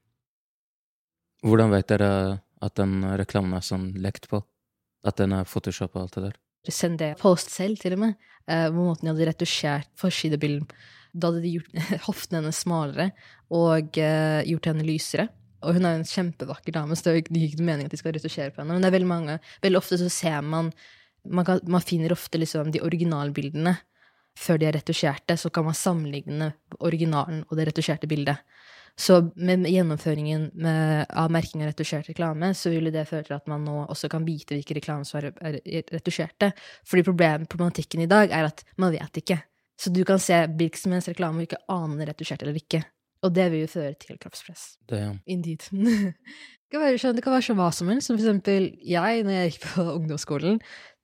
Hvordan 1.44 1.76
vet 1.76 1.92
dere 1.92 2.10
at 2.64 2.80
den 2.80 3.02
reklamen 3.20 3.56
er 3.58 3.66
sånn 3.66 3.92
lekt 4.02 4.30
på? 4.32 4.42
At 5.04 5.20
den 5.20 5.36
er 5.36 5.48
Photoshop 5.48 5.98
og 5.98 6.06
alt 6.06 6.18
det 6.18 6.26
der? 6.30 6.40
Send 6.72 7.02
det 7.02 7.18
post 7.20 7.52
selv, 7.52 7.82
til 7.82 7.98
og 7.98 8.06
med, 8.06 8.20
på 8.48 8.60
på 8.72 8.86
måten 8.88 9.08
de 9.08 9.12
hadde 9.12 9.30
retusjert 9.34 9.90
forsidebilden. 10.00 10.68
Da 11.14 11.30
hadde 11.30 11.44
de 11.44 11.58
gjort 11.58 11.76
hoftene 12.08 12.40
hennes 12.40 12.62
smalere 12.64 13.10
og 13.54 14.00
uh, 14.00 14.42
gjort 14.48 14.70
henne 14.72 14.88
lysere. 14.88 15.28
Og 15.64 15.78
hun 15.78 15.88
er 15.88 16.00
en 16.00 16.08
kjempevakker 16.08 16.76
dame, 16.76 16.96
så 16.96 17.08
det 17.08 17.14
jo 17.14 17.24
ikke 17.24 17.36
noe 17.38 17.68
meningen 17.68 17.88
at 17.88 17.94
de 17.94 18.00
skal 18.00 18.16
retusjere 18.16 18.52
på 18.52 18.62
henne. 18.62 18.76
Men 18.76 18.84
det 18.84 18.90
er 18.90 18.98
veldig 18.98 19.12
mange 19.12 19.38
Veldig 19.64 19.80
ofte 19.80 20.00
så 20.02 20.10
ser 20.12 20.42
man 20.44 20.74
Man, 21.24 21.46
kan, 21.48 21.62
man 21.72 21.80
finner 21.80 22.12
ofte 22.12 22.36
liksom 22.36 22.74
de 22.74 22.82
originalbildene 22.84 23.78
før 24.36 24.58
de 24.60 24.66
er 24.68 24.76
retusjerte, 24.76 25.38
så 25.38 25.48
kan 25.54 25.64
man 25.68 25.78
sammenligne 25.78 26.50
originalen 26.84 27.44
og 27.48 27.58
det 27.58 27.68
retusjerte 27.70 28.10
bildet. 28.10 28.42
Så 29.00 29.18
med 29.36 29.66
gjennomføringen 29.66 30.52
med, 30.54 31.08
av 31.10 31.32
merking 31.34 31.64
av 31.64 31.72
retusjert 31.72 32.12
reklame, 32.12 32.52
så 32.54 32.70
ville 32.70 32.92
det 32.94 33.08
føre 33.10 33.26
til 33.26 33.36
at 33.40 33.48
man 33.50 33.64
nå 33.66 33.80
også 33.90 34.10
kan 34.12 34.26
vite 34.28 34.54
hvilke 34.54 34.78
reklamer 34.78 35.08
som 35.10 35.18
er, 35.20 35.32
er 35.42 35.88
retusjerte. 35.96 36.52
Fordi 36.86 37.06
problemet, 37.08 37.50
problematikken 37.50 38.04
i 38.06 38.10
dag 38.12 38.30
er 38.30 38.52
at 38.52 38.62
man 38.78 38.94
vet 38.94 39.18
ikke. 39.24 39.40
Så 39.82 39.90
du 39.90 40.04
kan 40.06 40.22
se 40.22 40.44
hvilken 40.46 40.78
som 40.80 40.94
helst 40.94 41.10
reklame 41.10 41.42
og 41.42 41.48
ikke 41.48 41.64
ane 41.74 42.04
er 42.06 42.12
retusjert 42.14 42.46
eller 42.46 42.60
ikke. 42.60 42.84
Og 43.24 43.32
det 43.34 43.48
vil 43.54 43.64
jo 43.64 43.72
føre 43.72 43.96
til 43.98 44.20
kroppspress. 44.22 44.64
Det, 44.92 45.00
ja. 45.00 45.12
Indeed. 45.32 45.66
det, 45.74 46.70
kan 46.72 46.84
være, 46.84 47.00
sånn- 47.02 47.18
det 47.18 47.24
kan 47.26 47.34
være 47.34 47.48
sånn 47.48 47.60
hva 47.60 47.70
som 47.74 47.90
helst. 47.90 48.10
Som 48.12 48.20
for 48.20 48.28
eksempel 48.28 48.70
jeg, 48.78 49.24
når 49.26 49.38
jeg 49.40 49.54
gikk 49.54 49.66
på 49.72 49.86
ungdomsskolen. 49.98 50.60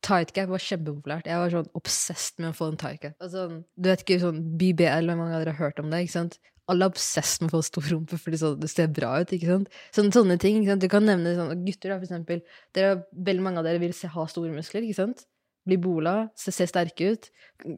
Tightcap 0.05 0.51
var 0.53 0.61
kjempepopulært. 0.63 1.27
Jeg 1.27 1.41
var 1.41 1.51
sånn 1.55 1.73
obsessed 1.75 2.37
med 2.43 2.51
å 2.53 2.55
få 2.59 2.69
en 2.71 2.77
tightcap. 2.79 3.17
Altså, 3.23 3.47
du 3.75 3.89
vet 3.89 4.05
ikke 4.05 4.21
sånn 4.21 4.43
BBL, 4.59 5.09
hvor 5.09 5.19
mange 5.19 5.35
av 5.35 5.41
dere 5.43 5.55
har 5.57 5.65
hørt 5.71 5.81
om 5.81 5.89
det? 5.91 6.05
ikke 6.05 6.15
sant? 6.19 6.37
Alle 6.69 6.85
er 6.87 6.93
obsessed 6.93 7.43
med 7.43 7.51
å 7.51 7.57
få 7.57 7.63
stor 7.65 7.87
rumpe 7.93 8.19
fordi 8.21 8.39
det 8.61 8.69
ser 8.71 8.91
bra 8.93 9.15
ut. 9.21 9.33
ikke 9.35 9.49
sant? 9.49 9.73
Sånne, 9.95 10.13
sånne 10.15 10.37
ting. 10.41 10.59
ikke 10.61 10.73
sant? 10.73 10.85
Du 10.85 10.91
kan 10.91 11.05
nevne 11.07 11.35
sånn, 11.37 11.65
gutter, 11.65 11.93
da, 11.93 11.97
for 11.97 12.07
eksempel. 12.07 12.43
Dere, 12.77 13.01
veldig 13.29 13.45
mange 13.45 13.63
av 13.63 13.67
dere 13.69 13.81
vil 13.81 13.95
se, 13.97 14.11
ha 14.13 14.27
store 14.29 14.53
muskler. 14.53 14.85
ikke 14.85 15.01
sant? 15.01 15.25
Bli 15.67 15.79
bola, 15.81 16.15
se, 16.39 16.53
se 16.55 16.69
sterke 16.69 17.13
ut. 17.13 17.29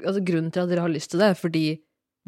Altså, 0.01 0.21
grunnen 0.27 0.51
til 0.53 0.63
at 0.65 0.71
dere 0.71 0.85
har 0.85 0.93
lyst 0.93 1.13
til 1.13 1.23
det, 1.23 1.31
er 1.31 1.39
fordi 1.39 1.65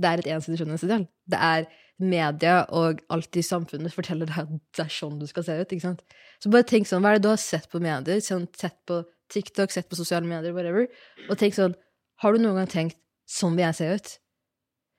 det 0.01 0.09
er 0.09 0.23
et 0.23 0.29
ensidig 0.33 0.59
skjønnhetsideal. 0.61 1.05
Det 1.29 1.39
er 1.39 1.67
media 2.01 2.55
og 2.73 3.03
alt 3.13 3.37
i 3.37 3.43
samfunnet 3.45 3.93
forteller 3.93 4.29
deg 4.29 4.39
at 4.41 4.53
det 4.75 4.85
er 4.87 4.91
sånn 4.91 5.19
du 5.21 5.27
skal 5.29 5.45
se 5.45 5.57
ut. 5.59 5.75
ikke 5.75 5.85
sant? 5.85 6.01
Så 6.41 6.51
bare 6.53 6.67
tenk 6.67 6.89
sånn, 6.89 7.03
hva 7.05 7.13
er 7.13 7.21
det 7.21 7.27
du 7.27 7.31
har 7.31 7.41
sett 7.41 7.69
på 7.71 7.81
medier? 7.83 8.23
Sånn, 8.23 8.47
sett 8.57 8.79
på 8.89 9.03
TikTok, 9.33 9.71
sett 9.71 9.89
på 9.89 9.99
sosiale 9.99 10.27
medier, 10.27 10.55
whatever. 10.55 10.89
Og 11.29 11.37
tenk 11.39 11.55
sånn, 11.57 11.77
har 12.23 12.33
du 12.33 12.41
noen 12.41 12.61
gang 12.61 12.71
tenkt 12.71 12.99
sånn 13.29 13.55
vil 13.57 13.67
jeg 13.67 13.79
se 13.79 13.89
ut? 13.93 14.11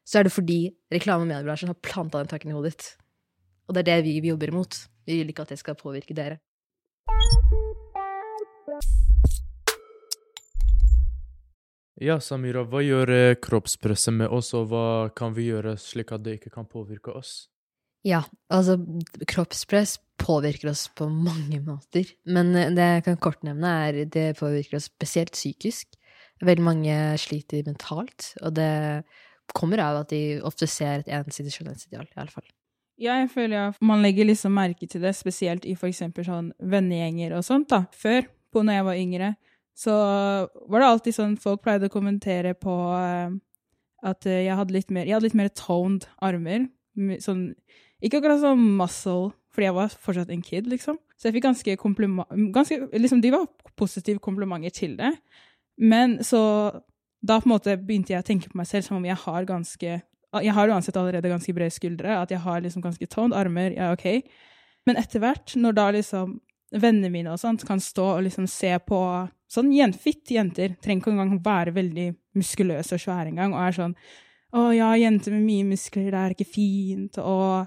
Så 0.04 0.20
er 0.20 0.26
det 0.26 0.34
fordi 0.34 0.68
reklame- 0.92 1.24
og 1.24 1.30
mediebransjen 1.30 1.72
har 1.72 1.80
planta 1.80 2.20
den 2.20 2.28
tanken 2.28 2.52
i 2.52 2.56
hodet 2.56 2.74
ditt. 2.74 2.88
Og 3.68 3.74
det 3.74 3.84
er 3.84 3.88
det 3.88 4.02
vi, 4.04 4.18
vi 4.20 4.28
jobber 4.28 4.52
imot. 4.52 4.84
Vi 5.08 5.16
vil 5.20 5.32
ikke 5.32 5.46
at 5.46 5.54
det 5.54 5.60
skal 5.62 5.78
påvirke 5.80 6.16
dere. 6.16 6.36
Ja, 12.04 12.18
Samira, 12.20 12.66
hva 12.68 12.82
gjør 12.84 13.12
eh, 13.14 13.36
kroppspresset 13.40 14.12
med 14.18 14.28
oss, 14.28 14.52
og 14.52 14.68
hva 14.72 14.86
kan 15.16 15.32
vi 15.36 15.48
gjøre 15.48 15.76
slik 15.80 16.12
at 16.12 16.24
det 16.26 16.40
ikke 16.40 16.52
kan 16.52 16.68
påvirke 16.68 17.14
oss? 17.14 17.46
Ja, 18.04 18.26
altså 18.52 18.76
kroppspress 19.30 19.96
påvirker 20.20 20.74
oss 20.74 20.88
på 20.92 21.08
mange 21.08 21.62
måter. 21.64 22.10
Men 22.28 22.52
eh, 22.58 22.72
det 22.76 22.90
jeg 22.98 23.04
kan 23.08 23.20
kort 23.24 23.46
nevne, 23.46 23.76
er 23.88 24.04
det 24.04 24.34
påvirker 24.36 24.76
oss 24.76 24.90
spesielt 24.90 25.32
psykisk. 25.32 25.96
Veldig 26.44 26.66
mange 26.66 26.96
sliter 27.22 27.64
mentalt, 27.64 28.34
og 28.42 28.58
det 28.58 28.72
kommer 29.52 29.82
av 29.84 30.02
at 30.02 30.12
de 30.14 30.40
ofte 30.46 30.68
ser 30.70 31.02
et 31.02 31.10
ensidig 31.12 31.52
skjønnhetsideal, 31.54 32.06
i 32.08 32.20
alle 32.20 32.32
fall. 32.32 32.46
Ja, 33.00 33.16
jeg 33.18 33.32
føler 33.32 33.70
at 33.70 33.80
man 33.82 34.04
legger 34.04 34.28
liksom 34.28 34.54
merke 34.54 34.86
til 34.86 35.02
det, 35.02 35.16
spesielt 35.18 35.66
i 35.66 35.74
for 35.78 35.90
eksempel 35.90 36.26
sånn 36.26 36.52
vennegjenger 36.62 37.34
og 37.38 37.46
sånt, 37.46 37.68
da. 37.72 37.84
Før, 37.94 38.28
på 38.54 38.62
når 38.62 38.78
jeg 38.78 38.86
var 38.86 39.00
yngre, 39.00 39.30
så 39.74 39.94
var 40.70 40.80
det 40.80 40.88
alltid 40.88 41.16
sånn 41.16 41.34
folk 41.42 41.64
pleide 41.64 41.90
å 41.90 41.92
kommentere 41.94 42.54
på 42.54 42.74
eh, 42.94 43.34
at 44.06 44.28
jeg 44.30 44.58
hadde 44.58 44.76
litt 44.76 44.92
mer, 44.94 45.08
jeg 45.08 45.16
hadde 45.16 45.26
litt 45.26 45.40
mer 45.40 45.50
toned 45.58 46.06
armer. 46.22 46.68
Sånn, 47.24 47.48
ikke 48.04 48.20
akkurat 48.20 48.42
sånn 48.44 48.62
muscle, 48.78 49.32
fordi 49.54 49.68
jeg 49.68 49.76
var 49.78 49.98
fortsatt 50.06 50.30
en 50.34 50.44
kid, 50.44 50.68
liksom. 50.70 51.00
Så 51.18 51.28
jeg 51.28 51.38
fikk 51.38 51.46
ganske 51.48 51.76
kompliment, 51.80 52.30
ganske, 52.54 52.78
liksom 52.94 53.22
de 53.24 53.32
var 53.34 53.48
positive 53.78 54.22
komplimenter 54.22 54.74
til 54.74 54.94
det. 54.98 55.10
Men 55.82 56.20
så, 56.26 56.42
da 57.24 57.38
på 57.40 57.48
en 57.48 57.54
måte 57.54 57.76
begynte 57.80 58.12
jeg 58.12 58.24
å 58.24 58.26
tenke 58.26 58.50
på 58.50 58.58
meg 58.60 58.68
selv 58.68 58.86
som 58.86 58.98
om 58.98 59.06
jeg 59.08 59.16
har 59.22 59.46
ganske, 59.48 60.00
jeg 60.44 60.56
har 60.56 60.72
uansett 60.72 60.96
allerede 61.00 61.30
ganske 61.32 61.54
brede 61.56 61.72
skuldre, 61.72 62.18
at 62.20 62.34
jeg 62.34 62.42
har 62.44 62.60
liksom 62.60 62.84
ganske 62.84 63.08
toned 63.08 63.36
armer, 63.36 63.76
ja, 63.78 63.92
ok. 63.94 64.26
Men 64.84 65.00
etter 65.00 65.22
hvert, 65.22 65.54
når 65.56 65.78
da 65.78 65.86
liksom 65.96 66.36
vennene 66.74 67.12
mine 67.12 67.32
og 67.32 67.40
sånt 67.40 67.64
kan 67.66 67.80
stå 67.80 68.06
og 68.16 68.24
liksom 68.26 68.48
se 68.50 68.72
på 68.82 68.98
sånn 69.54 69.70
gjenfitt 69.72 70.32
jenter, 70.34 70.74
trenger 70.82 71.04
ikke 71.04 71.14
engang 71.14 71.38
være 71.44 71.74
veldig 71.76 72.08
muskuløse 72.36 72.96
og 72.96 73.04
svære 73.04 73.30
engang, 73.30 73.54
og 73.54 73.62
er 73.62 73.78
sånn 73.78 73.96
å 74.54 74.68
ja, 74.74 74.90
jenter 74.98 75.34
med 75.34 75.46
mye 75.48 75.68
muskler, 75.72 76.10
det 76.12 76.20
er 76.20 76.34
ikke 76.34 76.46
fint, 76.46 77.18
og 77.18 77.64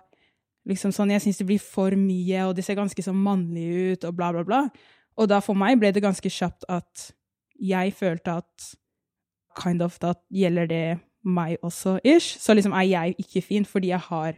liksom 0.68 0.94
sånn, 0.96 1.12
jeg 1.16 1.24
syns 1.24 1.42
det 1.42 1.48
blir 1.50 1.64
for 1.64 1.96
mye, 2.00 2.46
og 2.48 2.54
de 2.56 2.64
ser 2.64 2.78
ganske 2.80 3.04
sånn 3.04 3.20
mannlig 3.20 3.68
ut, 3.94 4.08
og 4.08 4.16
bla, 4.16 4.32
bla, 4.36 4.44
bla. 4.48 4.62
Og 5.18 5.28
da 5.32 5.42
for 5.44 5.58
meg 5.58 5.80
ble 5.82 5.92
det 5.96 6.04
ganske 6.04 6.32
kjapt 6.32 6.68
at 6.72 7.10
jeg 7.58 7.96
følte 7.98 8.38
at 8.44 8.68
kind 9.58 9.82
of 9.82 9.98
da 10.04 10.14
gjelder 10.34 10.70
det 10.70 11.00
meg 11.28 11.58
også, 11.66 11.98
ish. 12.06 12.38
Så 12.40 12.56
liksom 12.56 12.76
er 12.78 12.88
jeg 12.88 13.16
ikke 13.20 13.42
fin 13.42 13.66
fordi 13.66 13.92
jeg 13.92 14.00
har 14.10 14.38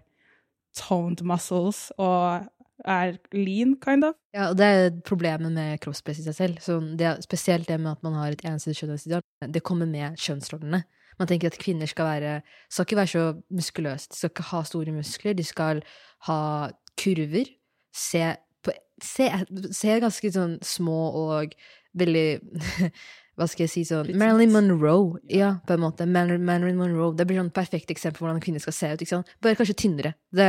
toned 0.78 1.22
muscles 1.28 1.90
og 1.98 2.48
er 2.86 3.18
lean, 3.36 3.76
kind 3.82 4.06
of. 4.08 4.16
Ja, 4.34 4.50
og 4.50 4.58
det 4.58 4.66
er 4.66 4.90
problemet 5.06 5.52
med 5.52 5.80
kroppspress 5.84 6.22
i 6.22 6.28
seg 6.30 6.36
selv. 6.36 6.62
Så 6.64 6.80
det 7.00 7.18
spesielt 7.26 7.68
det 7.68 7.80
med 7.80 7.92
at 7.92 8.04
man 8.04 8.16
har 8.16 8.32
et 8.32 8.46
ensidig 8.48 8.78
kjønnsideal. 8.80 9.24
Det 9.54 9.64
kommer 9.64 9.90
med 9.90 10.18
kjønnsrollene. 10.18 10.84
Man 11.20 11.28
tenker 11.28 11.52
at 11.52 11.60
kvinner 11.60 11.90
skal 11.90 12.06
være 12.08 12.36
skal 12.72 12.86
ikke 12.86 12.96
være 12.96 13.12
så 13.12 13.24
muskuløse, 13.52 14.08
de 14.12 14.16
skal 14.16 14.30
ikke 14.32 14.50
ha 14.52 14.62
store 14.64 14.92
muskler, 14.96 15.34
de 15.34 15.44
skal 15.44 15.82
ha 16.30 16.70
kurver. 17.02 17.52
Se, 17.96 18.22
på, 18.64 18.72
se, 19.04 19.28
se 19.76 20.00
ganske 20.00 20.32
sånn 20.32 20.56
små 20.64 21.00
og 21.20 21.58
veldig 22.00 22.40
Hva 23.40 23.48
skal 23.48 23.64
jeg 23.64 23.72
si 23.72 23.86
sånn 23.88 24.10
Marilyn. 24.20 24.52
Monroe, 24.52 25.22
ja, 25.32 25.54
på 25.64 25.78
en 25.78 25.84
måte. 25.86 26.04
Marilyn, 26.10 26.76
Monroe. 26.76 27.14
Det 27.16 27.24
blir 27.30 27.40
sånn 27.40 27.54
perfekt 27.56 27.94
eksempel 27.94 28.20
på 28.20 28.26
hvordan 28.26 28.42
en 28.42 28.44
kvinne 28.44 28.60
skal 28.60 28.76
se 28.76 28.92
ut. 28.92 29.00
ikke 29.00 29.14
sant? 29.14 29.32
Bare 29.40 29.56
kanskje 29.56 29.78
tynnere. 29.80 30.14
Det, 30.36 30.48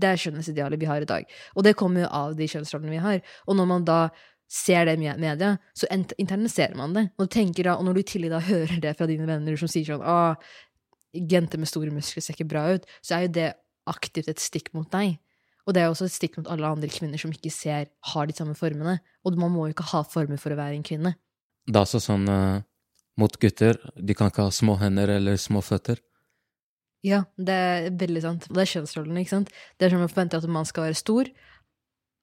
det 0.00 0.08
er 0.08 0.22
skjønnhetsidealet 0.22 0.80
vi 0.80 0.88
har 0.88 1.04
i 1.04 1.10
dag. 1.10 1.36
Og 1.54 1.66
det 1.66 1.76
kommer 1.76 2.06
jo 2.06 2.12
av 2.22 2.34
de 2.38 2.48
kjønnsrollene 2.48 2.94
vi 2.96 3.02
har. 3.04 3.20
Og 3.44 3.60
når 3.60 3.68
man 3.74 3.86
da 3.88 4.00
ser 4.50 4.88
det 4.88 4.96
i 4.96 5.02
media, 5.04 5.52
så 5.76 5.86
interniserer 5.86 6.24
internaliserer 6.24 6.80
man 6.80 6.96
det. 6.96 7.06
Og, 7.18 7.28
du 7.28 7.34
tenker 7.36 7.68
da, 7.68 7.76
og 7.76 7.86
når 7.86 7.98
du 7.98 8.02
i 8.02 8.08
tillegg 8.14 8.32
da 8.32 8.42
hører 8.42 8.80
det 8.82 8.96
fra 8.98 9.06
dine 9.10 9.28
venner 9.28 9.60
som 9.60 9.70
sier 9.70 9.92
sånn 9.92 10.02
ah, 10.02 10.40
jenter 11.14 11.60
med 11.60 11.70
store 11.70 11.92
muskler 11.94 12.24
ser 12.24 12.34
ikke 12.34 12.50
bra 12.50 12.64
ut, 12.74 12.88
så 13.04 13.16
er 13.18 13.26
jo 13.26 13.34
det 13.36 13.50
aktivt 13.90 14.30
et 14.32 14.42
stikk 14.42 14.72
mot 14.74 14.88
deg. 14.90 15.18
Og 15.68 15.76
det 15.76 15.84
er 15.84 15.92
også 15.92 16.08
et 16.08 16.16
stikk 16.16 16.38
mot 16.40 16.48
alle 16.50 16.66
andre 16.66 16.90
kvinner 16.90 17.20
som 17.20 17.32
ikke 17.34 17.52
ser, 17.52 17.90
har 18.14 18.26
de 18.26 18.34
samme 18.34 18.56
formene. 18.58 18.98
Og 19.22 19.38
man 19.38 19.52
må 19.54 19.68
jo 19.68 19.76
ikke 19.76 19.90
ha 19.92 20.02
former 20.08 20.40
for 20.40 20.54
å 20.54 20.58
være 20.58 20.78
en 20.78 20.86
kvinne. 20.86 21.14
Det 21.66 21.76
er 21.76 21.84
også 21.84 22.00
sånn 22.02 22.28
uh, 22.30 22.62
mot 23.20 23.36
gutter. 23.40 23.78
De 23.96 24.16
kan 24.16 24.30
ikke 24.30 24.46
ha 24.48 24.54
små 24.54 24.76
hender 24.80 25.12
eller 25.16 25.38
små 25.40 25.62
føtter. 25.64 26.00
Ja, 27.06 27.22
det 27.40 27.54
er 27.56 27.86
veldig 27.96 28.22
sant. 28.24 28.48
Og 28.50 28.56
det 28.56 28.64
er 28.64 28.72
kjønnsrollene, 28.74 29.22
ikke 29.22 29.36
sant. 29.38 29.52
Det 29.78 29.86
er 29.86 29.94
som 29.94 30.04
å 30.04 30.10
forvente 30.10 30.40
at 30.40 30.46
en 30.46 30.52
mann 30.52 30.68
skal 30.68 30.88
være 30.88 31.00
stor. 31.00 31.30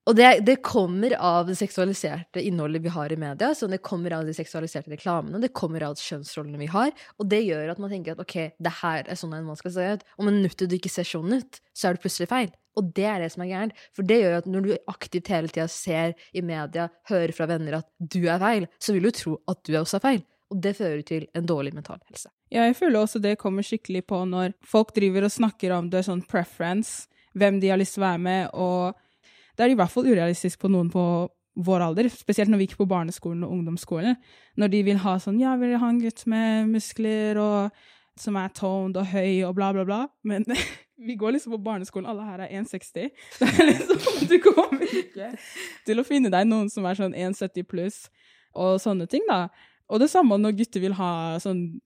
Og 0.07 0.15
det, 0.15 0.27
det, 0.47 0.61
kommer 0.63 1.11
av 1.19 1.49
det 1.49 1.57
seksualiserte 1.59 2.39
innholdet 2.39 2.83
vi 2.85 2.91
har 2.95 3.11
i 3.11 3.17
media. 3.19 3.49
Så 3.55 3.67
det 3.67 3.81
kommer 3.83 4.13
av 4.15 4.27
de 4.27 4.35
seksualiserte 4.35 4.93
reklamene, 4.93 5.41
det 5.43 5.51
kommer 5.55 5.83
av 5.83 5.97
kjønnsrollene 5.99 6.61
vi 6.61 6.69
har. 6.71 6.93
Og 7.19 7.27
det 7.27 7.41
gjør 7.43 7.73
at 7.73 7.81
man 7.83 7.91
tenker 7.91 8.15
at 8.15 8.21
ok, 8.23 8.37
det 8.55 8.73
her 8.79 9.03
er 9.03 9.19
sånn 9.19 9.35
en 9.35 9.49
mann 9.49 9.59
skal 9.59 9.73
se 9.75 9.89
ut. 9.97 10.05
Om 10.15 10.29
minuttet 10.31 10.71
du 10.71 10.77
ikke 10.77 10.93
ser 10.93 11.07
sånn 11.07 11.35
ut, 11.35 11.59
så 11.75 11.89
er 11.89 11.97
det 11.97 12.05
plutselig 12.05 12.29
feil. 12.31 12.53
Og 12.77 12.93
det 12.95 13.07
er 13.09 13.23
det 13.23 13.31
som 13.33 13.43
er 13.43 13.51
gærent. 13.51 13.83
For 13.97 14.07
det 14.07 14.19
gjør 14.21 14.37
at 14.37 14.47
når 14.53 14.63
du 14.63 14.71
aktivt 14.93 15.31
hele 15.33 15.51
tida 15.51 15.67
ser 15.71 16.15
i 16.31 16.43
media, 16.45 16.87
hører 17.09 17.33
fra 17.35 17.49
venner 17.49 17.79
at 17.81 17.89
du 17.99 18.21
er 18.29 18.39
feil, 18.41 18.67
så 18.79 18.95
vil 18.95 19.09
du 19.09 19.11
tro 19.17 19.37
at 19.49 19.59
du 19.67 19.75
også 19.75 19.99
er 19.99 20.05
feil. 20.05 20.23
Og 20.53 20.61
det 20.63 20.77
fører 20.77 21.01
til 21.03 21.25
en 21.35 21.47
dårlig 21.49 21.73
mental 21.75 21.99
helse. 22.07 22.29
Ja, 22.53 22.63
jeg 22.63 22.77
føler 22.79 23.01
også 23.01 23.19
det 23.19 23.35
kommer 23.41 23.65
skikkelig 23.65 24.05
på 24.07 24.21
når 24.29 24.55
folk 24.63 24.93
driver 24.95 25.27
og 25.27 25.33
snakker 25.33 25.73
om 25.75 25.89
det 25.91 26.05
sånn 26.07 26.23
preference, 26.29 27.09
hvem 27.35 27.59
de 27.59 27.73
har 27.73 27.81
lyst 27.81 27.97
til 27.97 28.05
å 28.05 28.07
være 28.07 28.23
med, 28.23 28.55
og 28.55 28.95
det 29.57 29.65
er 29.65 29.73
i 29.73 29.77
hvert 29.77 29.91
fall 29.91 30.07
urealistisk 30.07 30.61
på 30.61 30.71
noen 30.71 30.89
på 30.93 31.03
vår 31.57 31.87
alder, 31.87 32.09
spesielt 32.13 32.51
når 32.51 32.61
vi 32.61 32.67
gikk 32.67 32.77
på 32.83 32.89
barneskolen 32.89 33.41
og 33.45 33.53
ungdomsskolen, 33.55 34.17
når 34.61 34.73
de 34.73 34.81
vil 34.85 34.99
ha 35.01 35.15
sånn 35.21 35.39
Ja, 35.41 35.55
vil 35.57 35.77
ha 35.81 35.89
en 35.89 36.01
gutt 36.03 36.21
med 36.29 36.69
muskler 36.69 37.39
og 37.41 37.79
som 38.17 38.37
er 38.37 38.53
toned 38.53 38.97
og 38.97 39.09
høy 39.11 39.45
og 39.45 39.55
bla, 39.57 39.71
bla, 39.73 39.85
bla. 39.85 39.99
Men 40.27 40.45
vi 41.07 41.17
går 41.17 41.35
liksom 41.35 41.55
på 41.55 41.63
barneskolen, 41.65 42.09
alle 42.09 42.25
her 42.25 42.45
er 42.45 42.53
1,60. 42.61 43.09
Det 43.39 43.49
er 43.49 43.69
liksom, 43.71 44.29
Du 44.29 44.37
kommer 44.43 44.85
ikke 44.85 45.31
til 45.87 46.01
å 46.01 46.05
finne 46.07 46.31
deg 46.33 46.49
noen 46.49 46.71
som 46.73 46.85
er 46.89 46.97
sånn 46.99 47.17
1,70 47.17 47.67
pluss 47.69 47.99
og 48.57 48.79
sånne 48.81 49.05
ting, 49.09 49.25
da. 49.29 49.47
Og 49.87 50.01
det 50.01 50.09
samme 50.11 50.37
når 50.41 50.57
gutter 50.57 50.83
vil 50.83 50.97
ha 50.97 51.37
sånn 51.41 51.79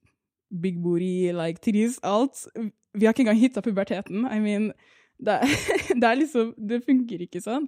big 0.61 0.79
booty, 0.83 1.31
like 1.35 1.61
titties, 1.63 1.99
alt. 2.03 2.45
Vi 2.95 3.05
har 3.05 3.13
ikke 3.13 3.25
engang 3.25 3.39
hitta 3.39 3.63
puberteten. 3.63 4.25
I 4.27 4.39
mean, 4.43 4.71
det, 5.21 5.39
det 6.01 6.07
er 6.07 6.19
liksom 6.19 6.53
Det 6.57 6.81
funker 6.85 7.25
ikke 7.25 7.41
sånn. 7.43 7.67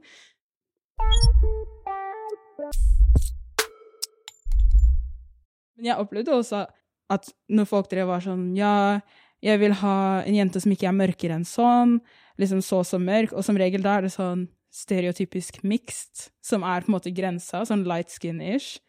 Men 5.78 5.90
jeg 5.90 6.00
opplevde 6.00 6.38
også 6.38 6.66
at 7.14 7.30
når 7.52 7.70
folk 7.70 7.90
drev 7.92 8.10
var 8.10 8.24
sånn 8.24 8.52
Ja, 8.58 9.02
jeg 9.44 9.60
vil 9.62 9.76
ha 9.84 9.98
en 10.24 10.38
jente 10.38 10.62
som 10.64 10.74
ikke 10.74 10.88
er 10.90 10.98
mørkere 10.98 11.38
enn 11.38 11.48
sånn, 11.48 11.98
liksom 12.40 12.62
så 12.64 12.82
så 12.88 13.00
mørk, 13.02 13.34
og 13.36 13.46
som 13.46 13.58
regel 13.60 13.84
da 13.84 13.98
er 13.98 14.08
det 14.08 14.14
sånn 14.14 14.48
stereotypisk 14.74 15.60
mixed, 15.68 16.30
som 16.42 16.64
er 16.66 16.82
på 16.82 16.90
en 16.90 16.96
måte 16.96 17.14
grensa, 17.14 17.62
sånn 17.68 17.84
light 17.86 18.10
skin-ish, 18.14 18.80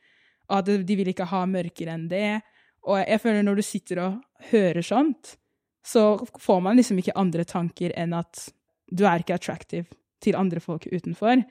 og 0.49 0.61
at 0.63 0.87
de 0.87 0.97
vil 0.97 1.11
ikke 1.11 1.27
ha 1.29 1.43
mørkere 1.49 1.97
enn 1.97 2.07
det. 2.09 2.39
Og 2.89 3.01
jeg 3.01 3.21
føler 3.21 3.45
når 3.45 3.59
du 3.59 3.65
sitter 3.67 4.01
og 4.05 4.47
hører 4.53 4.85
sånt, 4.85 5.35
så 5.85 6.27
får 6.41 6.61
man 6.65 6.79
liksom 6.81 6.99
ikke 7.01 7.17
andre 7.21 7.45
tanker 7.45 7.93
enn 7.99 8.17
at 8.17 8.49
du 8.89 9.05
er 9.05 9.21
ikke 9.21 9.37
attractive 9.37 9.87
til 10.25 10.37
andre 10.39 10.63
folk 10.65 10.87
utenfor. 10.89 11.43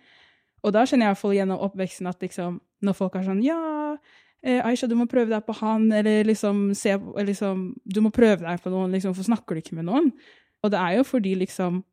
Og 0.63 0.73
da 0.73 0.85
skjønner 0.87 1.09
jeg 1.09 1.13
iallfall 1.13 1.35
gjennom 1.37 1.63
oppveksten 1.67 2.09
at 2.09 2.21
liksom, 2.23 2.59
når 2.85 2.97
folk 2.97 3.17
er 3.19 3.25
sånn 3.27 3.41
Ja, 3.45 3.59
eh, 4.41 4.61
Aisha, 4.65 4.87
du 4.87 4.95
må 4.97 5.07
prøve 5.11 5.33
deg 5.33 5.45
på 5.45 5.55
han, 5.59 5.89
eller 5.91 6.23
liksom 6.27 6.69
se 6.77 6.95
liksom, 6.97 7.73
Du 7.83 7.99
må 8.05 8.13
prøve 8.15 8.45
deg 8.45 8.61
på 8.63 8.71
noen, 8.73 8.93
liksom, 8.95 9.15
for 9.17 9.27
snakker 9.27 9.55
du 9.55 9.63
ikke 9.63 9.77
med 9.79 9.89
noen? 9.89 10.13
Og 10.63 10.71
det 10.71 10.79
er 10.79 10.97
jo 10.97 11.03
fordi 11.07 11.35
liksom 11.41 11.83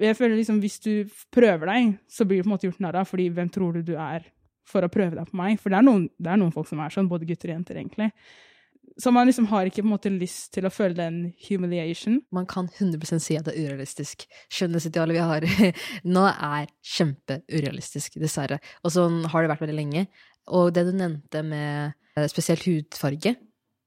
Jeg 0.00 0.16
føler 0.18 0.40
liksom 0.40 0.62
hvis 0.64 0.80
du 0.82 1.04
prøver 1.30 1.70
deg, 1.70 1.92
så 2.10 2.24
blir 2.26 2.40
du 2.40 2.46
på 2.46 2.50
en 2.50 2.54
måte 2.56 2.66
gjort 2.66 2.80
narr 2.82 2.96
av, 2.98 3.06
fordi 3.06 3.28
hvem 3.30 3.52
tror 3.52 3.76
du 3.76 3.84
du 3.92 3.94
er 3.94 4.24
for 4.66 4.82
å 4.82 4.90
prøve 4.90 5.14
deg 5.14 5.28
på 5.28 5.38
meg? 5.38 5.60
For 5.60 5.70
det 5.70 5.78
er 5.78 5.86
noen, 5.86 6.08
det 6.18 6.32
er 6.32 6.40
noen 6.40 6.50
folk 6.50 6.66
som 6.66 6.80
er 6.82 6.90
sånn, 6.90 7.06
både 7.06 7.28
gutter 7.28 7.52
og 7.52 7.54
jenter, 7.54 7.78
egentlig. 7.78 8.08
Så 9.00 9.10
man 9.10 9.26
liksom 9.26 9.48
har 9.50 9.66
ikke 9.66 9.82
på 9.82 9.88
en 9.88 9.94
måte 9.96 10.10
lyst 10.12 10.52
til 10.54 10.68
å 10.68 10.70
føle 10.70 10.94
den 10.94 11.16
humiliation. 11.48 12.20
Man 12.34 12.46
kan 12.50 12.68
100 12.70 13.18
si 13.18 13.34
at 13.38 13.48
det 13.48 13.56
er 13.56 13.66
urealistisk. 13.66 14.22
Skjønnhetsidealet 14.54 15.16
vi 15.16 15.24
har 15.24 15.46
nå, 16.16 16.26
er 16.30 16.70
kjempeurealistisk, 16.94 18.20
dessverre. 18.22 18.60
Og 18.84 18.94
sånn 18.94 19.24
har 19.32 19.42
det 19.42 19.50
vært 19.50 19.64
veldig 19.66 19.80
lenge. 19.80 20.06
Og 20.54 20.70
det 20.76 20.86
du 20.86 20.92
nevnte 20.94 21.42
med 21.46 21.96
eh, 22.14 22.28
spesielt 22.30 22.66
hudfarge, 22.68 23.34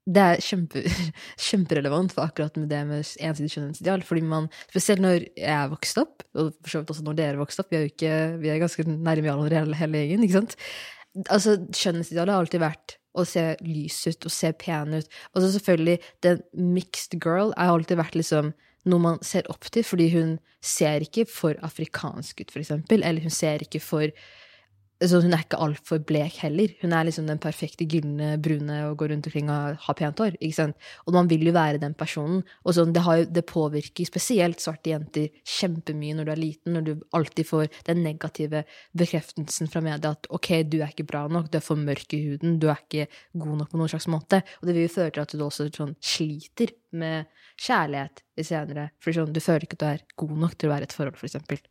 det 0.08 0.24
er 0.24 0.44
kjempe, 0.44 0.82
kjemperelevant 1.48 2.12
for 2.16 2.28
akkurat 2.28 2.56
med 2.60 2.68
det 2.72 2.82
med 2.88 3.00
ensidig 3.00 3.50
skjønnhetsideal. 3.54 4.04
Fordi 4.08 4.26
man, 4.28 4.52
spesielt 4.68 5.04
når 5.04 5.28
jeg 5.32 5.72
vokste 5.72 6.04
opp, 6.04 6.24
og 6.36 6.52
for 6.60 6.74
så 6.74 6.82
vidt 6.82 6.94
også 6.94 7.08
når 7.08 7.18
dere 7.22 7.40
vokste 7.40 7.64
opp, 7.64 7.72
vi 7.72 7.80
er 7.80 7.90
ikke, 7.90 8.14
vi 8.44 8.52
er 8.52 8.62
ganske 8.62 8.88
nærme 8.92 9.34
alle 9.34 9.80
hele 9.80 10.04
gjengen, 10.04 10.28
ikke 10.28 10.40
sant? 10.40 10.56
Altså, 11.32 11.56
skjønnhetsidealet 11.74 12.34
har 12.34 12.44
alltid 12.44 12.62
vært 12.62 12.98
å 13.18 13.26
se 13.26 13.44
lys 13.64 13.98
ut 14.08 14.28
og 14.28 14.34
se 14.34 14.52
pen 14.60 14.96
ut. 14.96 15.10
Og 15.34 15.42
så 15.42 15.52
selvfølgelig, 15.56 15.98
den 16.26 16.42
mixed 16.76 17.18
girl 17.22 17.54
har 17.56 17.74
alltid 17.74 18.00
vært 18.00 18.18
liksom 18.18 18.52
noe 18.88 19.02
man 19.02 19.18
ser 19.26 19.48
opp 19.52 19.68
til, 19.72 19.84
fordi 19.84 20.08
hun 20.14 20.36
ser 20.64 21.04
ikke 21.04 21.26
for 21.28 21.58
afrikansk 21.66 22.42
ut, 22.42 22.52
for 22.52 22.62
eksempel, 22.62 23.02
eller 23.04 23.24
hun 23.24 23.34
ser 23.34 23.64
ikke 23.64 23.82
for 23.82 24.14
så 24.98 25.20
hun 25.22 25.30
er 25.30 25.44
ikke 25.44 25.60
altfor 25.62 26.00
blek 26.02 26.40
heller. 26.42 26.72
Hun 26.80 26.92
er 26.96 27.06
liksom 27.06 27.28
den 27.28 27.38
perfekte 27.38 27.86
gylne 27.86 28.32
brune 28.42 28.78
og 28.88 28.96
går 28.98 29.12
rundt 29.12 29.28
omkring 29.30 29.50
og 29.54 29.76
har 29.84 29.96
pent 29.98 30.18
hår. 30.18 30.34
ikke 30.40 30.56
sant? 30.56 30.88
Og 31.06 31.14
man 31.14 31.28
vil 31.30 31.44
jo 31.46 31.52
være 31.54 31.78
den 31.78 31.94
personen. 31.94 32.40
Og 32.64 32.74
sånn, 32.74 32.90
det, 32.96 33.04
har, 33.06 33.22
det, 33.30 33.44
påvirker 33.46 34.08
spesielt 34.08 34.58
svarte 34.62 34.90
jenter 34.90 35.28
kjempemye 35.46 36.16
når 36.18 36.26
du 36.26 36.32
er 36.34 36.42
liten, 36.42 36.74
når 36.74 36.86
du 36.88 36.92
alltid 37.14 37.46
får 37.46 37.70
den 37.86 38.02
negative 38.02 38.64
bekreftelsen 38.98 39.70
fra 39.70 39.84
media 39.86 40.16
at 40.16 40.26
ok, 40.34 40.50
du 40.66 40.80
er 40.80 40.90
ikke 40.90 41.06
bra 41.06 41.26
nok, 41.30 41.46
du 41.52 41.60
er 41.60 41.64
for 41.64 41.78
mørk 41.78 42.18
i 42.18 42.22
huden, 42.24 42.58
du 42.58 42.66
er 42.72 42.82
ikke 42.82 43.06
god 43.38 43.54
nok 43.62 43.70
på 43.70 43.78
noen 43.78 43.92
slags 43.94 44.10
måte. 44.10 44.42
Og 44.58 44.66
det 44.66 44.74
vil 44.74 44.88
jo 44.88 44.96
føre 44.96 45.14
til 45.14 45.26
at 45.28 45.36
du 45.36 45.44
også 45.46 45.68
sånn, 45.78 45.94
sliter 46.02 46.74
med 46.98 47.30
kjærlighet 47.54 48.24
senere. 48.42 48.90
For 48.98 49.14
sånn, 49.14 49.30
du 49.30 49.38
føler 49.44 49.68
ikke 49.68 49.78
at 49.78 49.84
du 49.84 49.90
er 49.92 50.06
god 50.24 50.34
nok 50.42 50.58
til 50.58 50.72
å 50.72 50.74
være 50.74 50.88
i 50.88 50.90
et 50.90 50.96
forhold, 50.96 51.20
for 51.20 51.30
eksempel. 51.30 51.62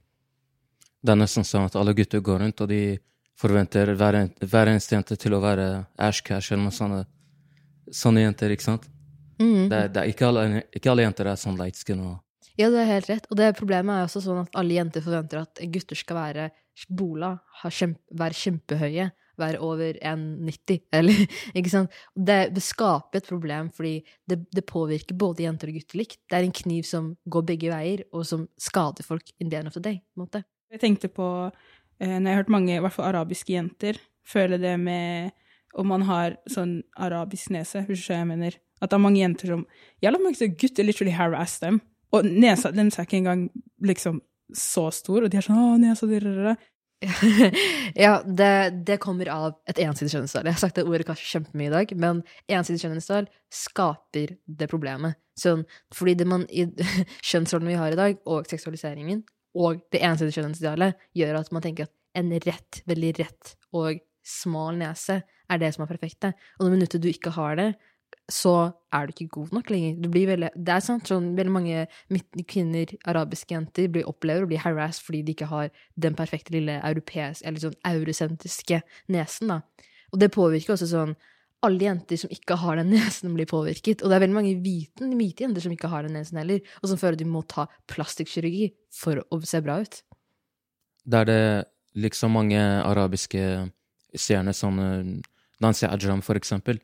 Det 1.03 1.13
er 1.13 1.19
nesten 1.19 1.45
sånn 1.47 1.67
at 1.67 1.75
alle 1.79 1.93
gutter 1.97 2.23
går 2.23 2.41
rundt, 2.45 2.63
og 2.63 2.71
de 2.71 2.81
forventer 3.37 3.93
hver, 3.97 4.19
hver 4.41 4.71
eneste 4.71 4.95
jente 4.97 5.17
til 5.19 5.35
å 5.37 5.41
være 5.43 5.67
Ashcash 6.07 6.53
eller 6.53 6.67
noe 6.67 6.75
sånt. 6.75 7.09
sånne 7.93 8.25
jenter, 8.25 8.53
ikke 8.53 8.65
sant? 8.65 8.87
Mm. 9.37 9.69
Det, 9.69 9.81
det 9.93 10.01
er 10.01 10.11
ikke, 10.11 10.31
alle, 10.31 10.63
ikke, 10.73 10.89
alle, 10.91 11.05
jenter 11.05 11.29
er 11.29 11.37
sånn 11.39 11.59
light 11.59 11.77
skin. 11.77 12.01
Og... 12.03 12.17
Ja, 12.57 12.71
det 12.73 12.81
er 12.81 12.89
helt 12.95 13.11
rett. 13.11 13.29
Og 13.29 13.37
det 13.39 13.53
problemet 13.59 13.93
er 13.93 14.07
også 14.07 14.23
sånn 14.25 14.41
at 14.41 14.57
alle 14.57 14.79
jenter 14.79 15.05
forventer 15.05 15.43
at 15.43 15.61
gutter 15.73 15.99
skal 15.99 16.19
være 16.19 16.49
bola, 16.89 17.35
kjempe, 17.63 18.01
være 18.17 18.37
kjempehøye, 18.41 19.07
være 19.37 19.61
over 19.61 19.99
1,90, 20.01 20.81
eller 20.97 21.23
ikke 21.53 21.73
sant? 21.73 22.01
Det, 22.13 22.39
det, 22.55 22.65
skaper 22.65 23.21
et 23.21 23.29
problem, 23.29 23.71
fordi 23.73 23.95
det, 24.29 24.41
det, 24.49 24.65
påvirker 24.65 25.17
både 25.17 25.45
jenter 25.45 25.71
og 25.71 25.77
gutter 25.79 26.01
likt. 26.01 26.19
Det 26.25 26.39
er 26.39 26.49
en 26.49 26.59
kniv 26.63 26.89
som 26.89 27.13
går 27.29 27.49
begge 27.53 27.71
veier, 27.73 28.05
og 28.11 28.25
som 28.25 28.47
skader 28.61 29.05
folk 29.05 29.29
in 29.37 29.53
the 29.53 29.61
end 29.61 29.69
of 29.69 29.77
the 29.77 29.83
day. 29.83 30.01
på 30.01 30.21
en 30.21 30.25
måte. 30.25 30.45
Jeg 30.73 30.81
tenkte 30.81 31.07
på 31.07 31.27
når 31.99 32.29
jeg 32.29 32.35
har 32.35 32.41
hørt 32.43 32.53
mange, 32.53 32.75
i 32.75 32.83
hvert 32.83 32.93
fall 32.93 33.09
arabiske 33.09 33.53
jenter, 33.53 33.99
føle 34.27 34.59
det 34.61 34.75
med 34.79 35.35
om 35.77 35.89
man 35.91 36.05
har 36.07 36.37
sånn 36.49 36.79
arabisk 36.97 37.51
nese, 37.53 37.83
hvis 37.87 38.01
du 38.01 38.07
skjønner 38.07 38.23
jeg 38.23 38.31
mener. 38.31 38.57
At 38.81 38.91
det 38.91 38.97
er 38.97 39.03
mange 39.03 39.21
jenter 39.21 39.53
som 39.53 39.67
Jævla 40.05 40.21
mange 40.21 40.49
gutter 40.61 40.85
literally 40.85 41.13
harass 41.17 41.57
dem. 41.63 41.79
Og 42.13 42.25
nesa 42.25 42.71
deres 42.71 42.97
er 42.97 43.07
ikke 43.07 43.19
engang 43.19 43.47
liksom 43.83 44.21
så 44.55 44.87
stor, 44.95 45.25
og 45.25 45.31
de 45.31 45.37
er 45.37 45.43
sånn 45.43 45.57
'Å, 45.59 45.77
nesa 45.81 46.07
di 46.07 46.19
ja, 48.05 48.23
det, 48.25 48.83
det, 48.87 48.97
kommer 48.97 49.29
av 49.29 49.59
et 49.69 49.77
ensidig 49.77 50.09
kjønnsdel. 50.15 50.47
Jeg 50.47 50.55
har 50.55 50.61
sagt 50.63 50.79
det 50.79 50.85
ordet 50.87 51.05
kanskje 51.05 51.27
kjempemye 51.29 51.69
i 51.69 51.73
dag, 51.75 51.91
men 51.93 52.23
ensidig 52.49 52.81
kjønnsdel 52.81 53.27
skaper 53.53 54.33
det 54.47 54.69
problemet. 54.71 55.19
Sånn, 55.37 55.67
fordi 55.93 56.15
det 56.17 56.25
man 56.25 56.47
i 56.49 56.65
kjønnsrollene 57.29 57.69
vi 57.69 57.77
har 57.77 57.93
i 57.93 57.99
dag, 57.99 58.17
og 58.25 58.49
seksualiseringen, 58.49 59.21
og 59.57 59.81
det 59.93 60.03
ensidige 60.05 60.39
kjønnsidealet 60.39 61.07
gjør 61.17 61.41
at 61.41 61.51
man 61.55 61.65
tenker 61.65 61.87
at 61.87 61.93
en 62.17 62.31
rett, 62.45 62.81
veldig 62.89 63.11
rett 63.19 63.53
og 63.77 63.99
smal 64.27 64.77
nese 64.79 65.21
er 65.47 65.61
det 65.61 65.69
som 65.73 65.85
er 65.85 65.91
perfekte. 65.91 66.33
Og 66.57 66.67
det 66.67 66.73
minuttet 66.73 67.03
du 67.03 67.07
ikke 67.09 67.33
har 67.37 67.55
det, 67.59 67.71
så 68.31 68.71
er 68.95 69.07
du 69.07 69.13
ikke 69.13 69.29
god 69.37 69.53
nok 69.55 69.69
lenger. 69.71 70.09
Veldig, 70.11 70.49
det 70.55 70.73
er 70.73 70.83
sant, 70.83 71.07
sånn, 71.07 71.29
veldig 71.37 71.53
mange 71.53 71.85
kvinner, 72.49 72.91
arabiske 73.07 73.55
jenter, 73.55 73.87
blir, 73.91 74.07
opplever 74.09 74.43
å 74.43 74.49
bli 74.51 74.59
harassed 74.59 75.05
fordi 75.05 75.23
de 75.27 75.35
ikke 75.35 75.49
har 75.51 75.71
den 75.95 76.17
perfekte 76.17 76.55
lille 76.55 76.79
europeiske, 76.81 77.45
eller 77.47 77.63
sånn 77.63 77.77
eurosentriske 77.87 78.81
nesen, 79.13 79.53
da. 79.53 79.61
Og 80.11 80.21
det 80.21 80.31
påvirker 80.35 80.75
også 80.75 80.89
sånn 80.91 81.15
alle 81.65 81.87
jenter 81.87 82.19
som 82.21 82.33
ikke 82.33 82.57
har 82.61 82.77
den 82.79 82.91
nesen, 82.93 83.33
blir 83.35 83.49
påvirket. 83.49 84.03
Og 84.03 84.11
det 84.11 84.17
er 84.17 84.23
veldig 84.25 84.37
mange 84.37 84.57
hvite, 84.61 85.07
hvite 85.17 85.45
jenter 85.45 85.63
som 85.63 85.73
ikke 85.73 85.89
har 85.91 86.05
den 86.05 86.17
nesen 86.17 86.39
heller, 86.41 86.61
og 86.81 86.91
som 86.91 86.99
føler 87.01 87.17
de 87.19 87.29
må 87.29 87.41
ta 87.49 87.67
plastikkirurgi 87.89 88.69
for 88.93 89.23
å 89.33 89.41
se 89.47 89.61
bra 89.65 89.79
ut. 89.81 90.01
Da 91.07 91.23
er 91.23 91.29
det 91.29 91.41
liksom 91.97 92.35
mange 92.37 92.59
arabiske 92.61 93.41
stjerner, 94.17 94.53
som 94.53 94.77
Nancy 95.63 95.87
Ajram 95.87 96.21
for 96.25 96.37
eksempel. 96.39 96.81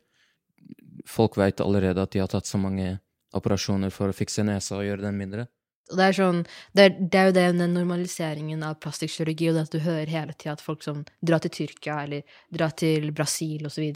Folk 1.06 1.38
vet 1.38 1.62
allerede 1.62 2.02
at 2.02 2.14
de 2.14 2.22
har 2.22 2.30
tatt 2.32 2.48
så 2.48 2.58
mange 2.58 2.96
operasjoner 3.34 3.92
for 3.94 4.10
å 4.10 4.16
fikse 4.16 4.44
nesa 4.46 4.78
og 4.78 4.86
gjøre 4.86 5.06
den 5.06 5.18
mindre. 5.18 5.46
Og 5.92 5.98
det 6.00 6.04
er 6.04 6.16
sånn, 6.16 6.44
det 6.72 6.84
er, 6.84 6.94
det 6.98 7.18
er 7.20 7.26
jo 7.28 7.34
det, 7.36 7.46
den 7.58 7.74
normaliseringen 7.76 8.62
av 8.64 8.78
plastikkirurgi, 8.80 9.50
og 9.50 9.58
det 9.58 9.64
at 9.66 9.74
du 9.74 9.82
hører 9.84 10.12
hele 10.12 10.36
tida 10.36 10.54
at 10.56 10.64
folk 10.64 10.84
som 10.86 11.02
drar 11.20 11.42
til 11.44 11.52
Tyrkia, 11.52 11.98
eller 12.06 12.38
drar 12.54 12.72
til 12.78 13.10
Brasil 13.16 13.66
osv., 13.68 13.90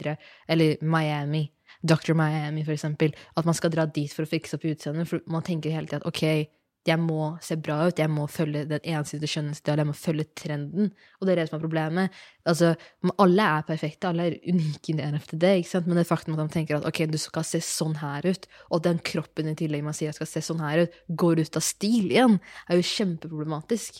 eller 0.47 0.83
Miami 0.85 1.47
Dr. 1.81 2.13
Miami, 2.13 2.63
for 2.65 2.75
eksempel. 2.75 3.13
At 3.37 3.45
man 3.45 3.55
skal 3.55 3.71
dra 3.71 3.85
dit 3.87 4.11
for 4.11 4.25
å 4.25 4.29
fikse 4.29 4.57
opp 4.57 4.65
utseendet. 4.67 5.07
For 5.09 5.23
man 5.31 5.45
tenker 5.47 5.73
hele 5.73 5.87
tida 5.87 6.01
at 6.01 6.09
ok, 6.09 6.49
jeg 6.87 6.99
må 7.01 7.33
se 7.43 7.57
bra 7.59 7.81
ut, 7.89 7.99
jeg 7.99 8.09
må 8.11 8.23
følge 8.31 8.63
den 8.69 8.85
ensidige 8.87 9.29
skjønnhetsidealet, 9.33 9.81
jeg 9.83 9.89
må 9.89 9.95
følge 9.97 10.25
trenden. 10.39 10.91
Og 11.19 11.27
det 11.27 11.33
er 11.33 11.41
det 11.41 11.45
som 11.49 11.57
er 11.57 11.63
problemet. 11.65 12.19
Altså, 12.47 12.71
alle 13.19 13.47
er 13.57 13.67
perfekte, 13.67 14.09
alle 14.09 14.29
er 14.29 14.37
unike 14.47 14.93
i 14.93 14.97
NFTD, 14.97 15.45
ikke 15.59 15.71
sant? 15.73 15.89
men 15.89 15.99
det 15.99 16.07
faktum 16.09 16.37
at 16.37 16.41
de 16.45 16.55
tenker 16.55 16.79
at 16.79 16.87
ok, 16.87 17.03
du 17.11 17.19
skal 17.21 17.45
se 17.47 17.61
sånn 17.65 17.97
her 17.99 18.25
ut, 18.29 18.47
og 18.71 18.83
den 18.87 19.01
kroppen 19.11 19.51
i 19.51 19.57
tillegg 19.59 19.83
man 19.85 19.97
sier 19.97 20.13
at 20.13 20.19
skal 20.19 20.31
se 20.31 20.43
sånn 20.45 20.63
her 20.63 20.85
ut, 20.85 20.99
går 21.19 21.43
ut 21.43 21.59
av 21.59 21.65
stil 21.67 22.13
igjen, 22.13 22.39
er 22.69 22.79
jo 22.79 22.91
kjempeproblematisk. 22.93 23.99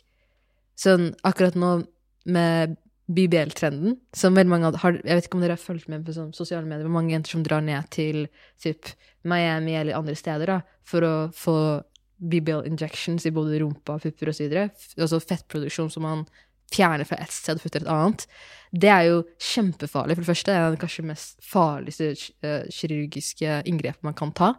Sånn 0.80 1.12
akkurat 1.28 1.60
nå 1.60 1.74
med 2.30 2.80
BBL-trenden, 3.10 3.96
som 4.14 4.36
veldig 4.38 4.52
mange 4.52 4.70
har 4.84 5.00
Jeg 5.02 5.18
vet 5.18 5.28
ikke 5.28 5.38
om 5.40 5.44
dere 5.44 5.56
har 5.58 5.62
fulgt 5.62 5.88
med 5.90 6.04
på 6.06 6.14
sånn, 6.14 6.34
sosiale 6.38 6.68
medier, 6.68 6.86
hvor 6.86 6.94
mange 7.00 7.16
jenter 7.16 7.34
som 7.34 7.46
drar 7.46 7.64
ned 7.66 7.90
til 7.94 8.28
typ, 8.62 8.92
Miami 9.28 9.74
eller 9.76 9.98
andre 9.98 10.16
steder 10.16 10.54
da, 10.54 10.60
for 10.88 11.06
å 11.06 11.14
få 11.36 11.56
BBL 12.20 12.68
injections 12.68 13.26
i 13.26 13.32
både 13.34 13.60
rumpa, 13.64 13.98
pupper 14.00 14.32
osv. 14.32 14.54
Altså 15.00 15.20
fettproduksjon 15.24 15.92
som 15.94 16.06
man 16.06 16.24
fjerner 16.74 17.08
fra 17.08 17.18
ett 17.18 17.34
sted 17.34 17.58
og 17.58 17.64
putter 17.66 17.84
et 17.84 17.92
annet. 17.92 18.26
Det 18.70 18.90
er 18.92 19.06
jo 19.08 19.22
kjempefarlig. 19.42 20.16
For 20.16 20.24
det 20.24 20.30
første 20.30 20.54
er 20.54 20.68
det 20.70 20.82
kanskje 20.84 21.08
mest 21.08 21.40
farligste 21.46 22.12
uh, 22.46 22.68
kirurgiske 22.74 23.62
inngrepet 23.70 24.06
man 24.06 24.18
kan 24.18 24.34
ta. 24.38 24.52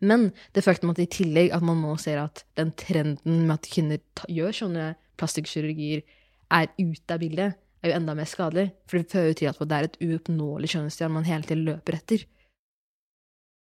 Men 0.00 0.30
det 0.56 0.64
faktum 0.64 0.94
at 0.94 1.02
i 1.02 1.08
tillegg 1.12 1.52
at 1.56 1.66
man 1.66 1.82
nå 1.84 1.98
ser 2.00 2.22
at 2.22 2.44
den 2.58 2.72
trenden 2.80 3.44
med 3.44 3.58
at 3.58 3.68
kvinner 3.68 4.00
gjør 4.32 4.56
sånne 4.62 4.88
plastikkirurgier, 5.20 6.06
er 6.48 6.70
ute 6.78 7.12
av 7.12 7.20
bildet, 7.20 7.58
er 7.84 7.90
jo 7.90 7.96
enda 7.98 8.14
mer 8.16 8.28
skadelig. 8.28 8.70
For 8.88 9.02
det 9.02 9.12
fører 9.12 9.34
til 9.36 9.50
at 9.50 9.60
det 9.60 9.76
er 9.76 9.88
et 9.90 9.98
uoppnåelig 10.00 10.72
skjønnhetsideal 10.72 11.12
man 11.12 11.28
hele 11.28 11.44
tiden 11.44 11.66
løper 11.66 11.98
etter. 11.98 12.24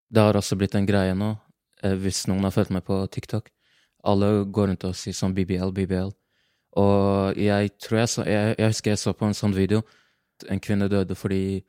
Det 0.09 0.25
har 0.25 0.37
også 0.37 0.57
blitt 0.61 0.77
en 0.77 0.89
greie 0.89 1.17
nå 1.17 1.33
Eh, 1.33 1.48
hvis 1.83 2.27
noen 2.31 2.47
har 2.47 2.55
fulgt 2.55 2.73
meg 2.75 2.85
på 2.87 3.01
TikTok. 3.13 3.51
Alle 4.09 4.45
går 4.45 4.71
rundt 4.73 4.87
og 4.89 4.97
sier 4.97 5.17
sånn 5.17 5.35
BBL, 5.37 5.73
BBL. 5.75 6.13
Og 6.79 7.39
jeg 7.41 7.73
tror 7.83 8.03
jeg 8.03 8.11
så 8.13 8.25
jeg, 8.29 8.55
jeg, 8.59 8.71
husker 8.71 8.93
jeg 8.93 9.01
så 9.03 9.15
på 9.17 9.27
en 9.27 9.37
sånn 9.37 9.57
video. 9.57 9.83
En 10.49 10.63
kvinne 10.63 10.89
døde 10.91 11.17
fordi 11.19 11.65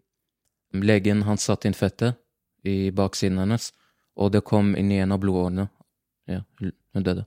legen 0.75 1.23
han 1.25 1.41
satte 1.41 1.69
inn 1.69 1.77
fettet 1.77 2.19
i 2.67 2.91
baksiden 2.93 3.39
hennes, 3.41 3.71
og 4.19 4.33
det 4.35 4.43
kom 4.45 4.75
inn 4.77 4.91
i 4.91 4.99
en 5.01 5.15
av 5.15 5.21
blodårene. 5.23 5.69
Ja, 6.29 6.43
hun 6.59 7.05
døde. 7.05 7.25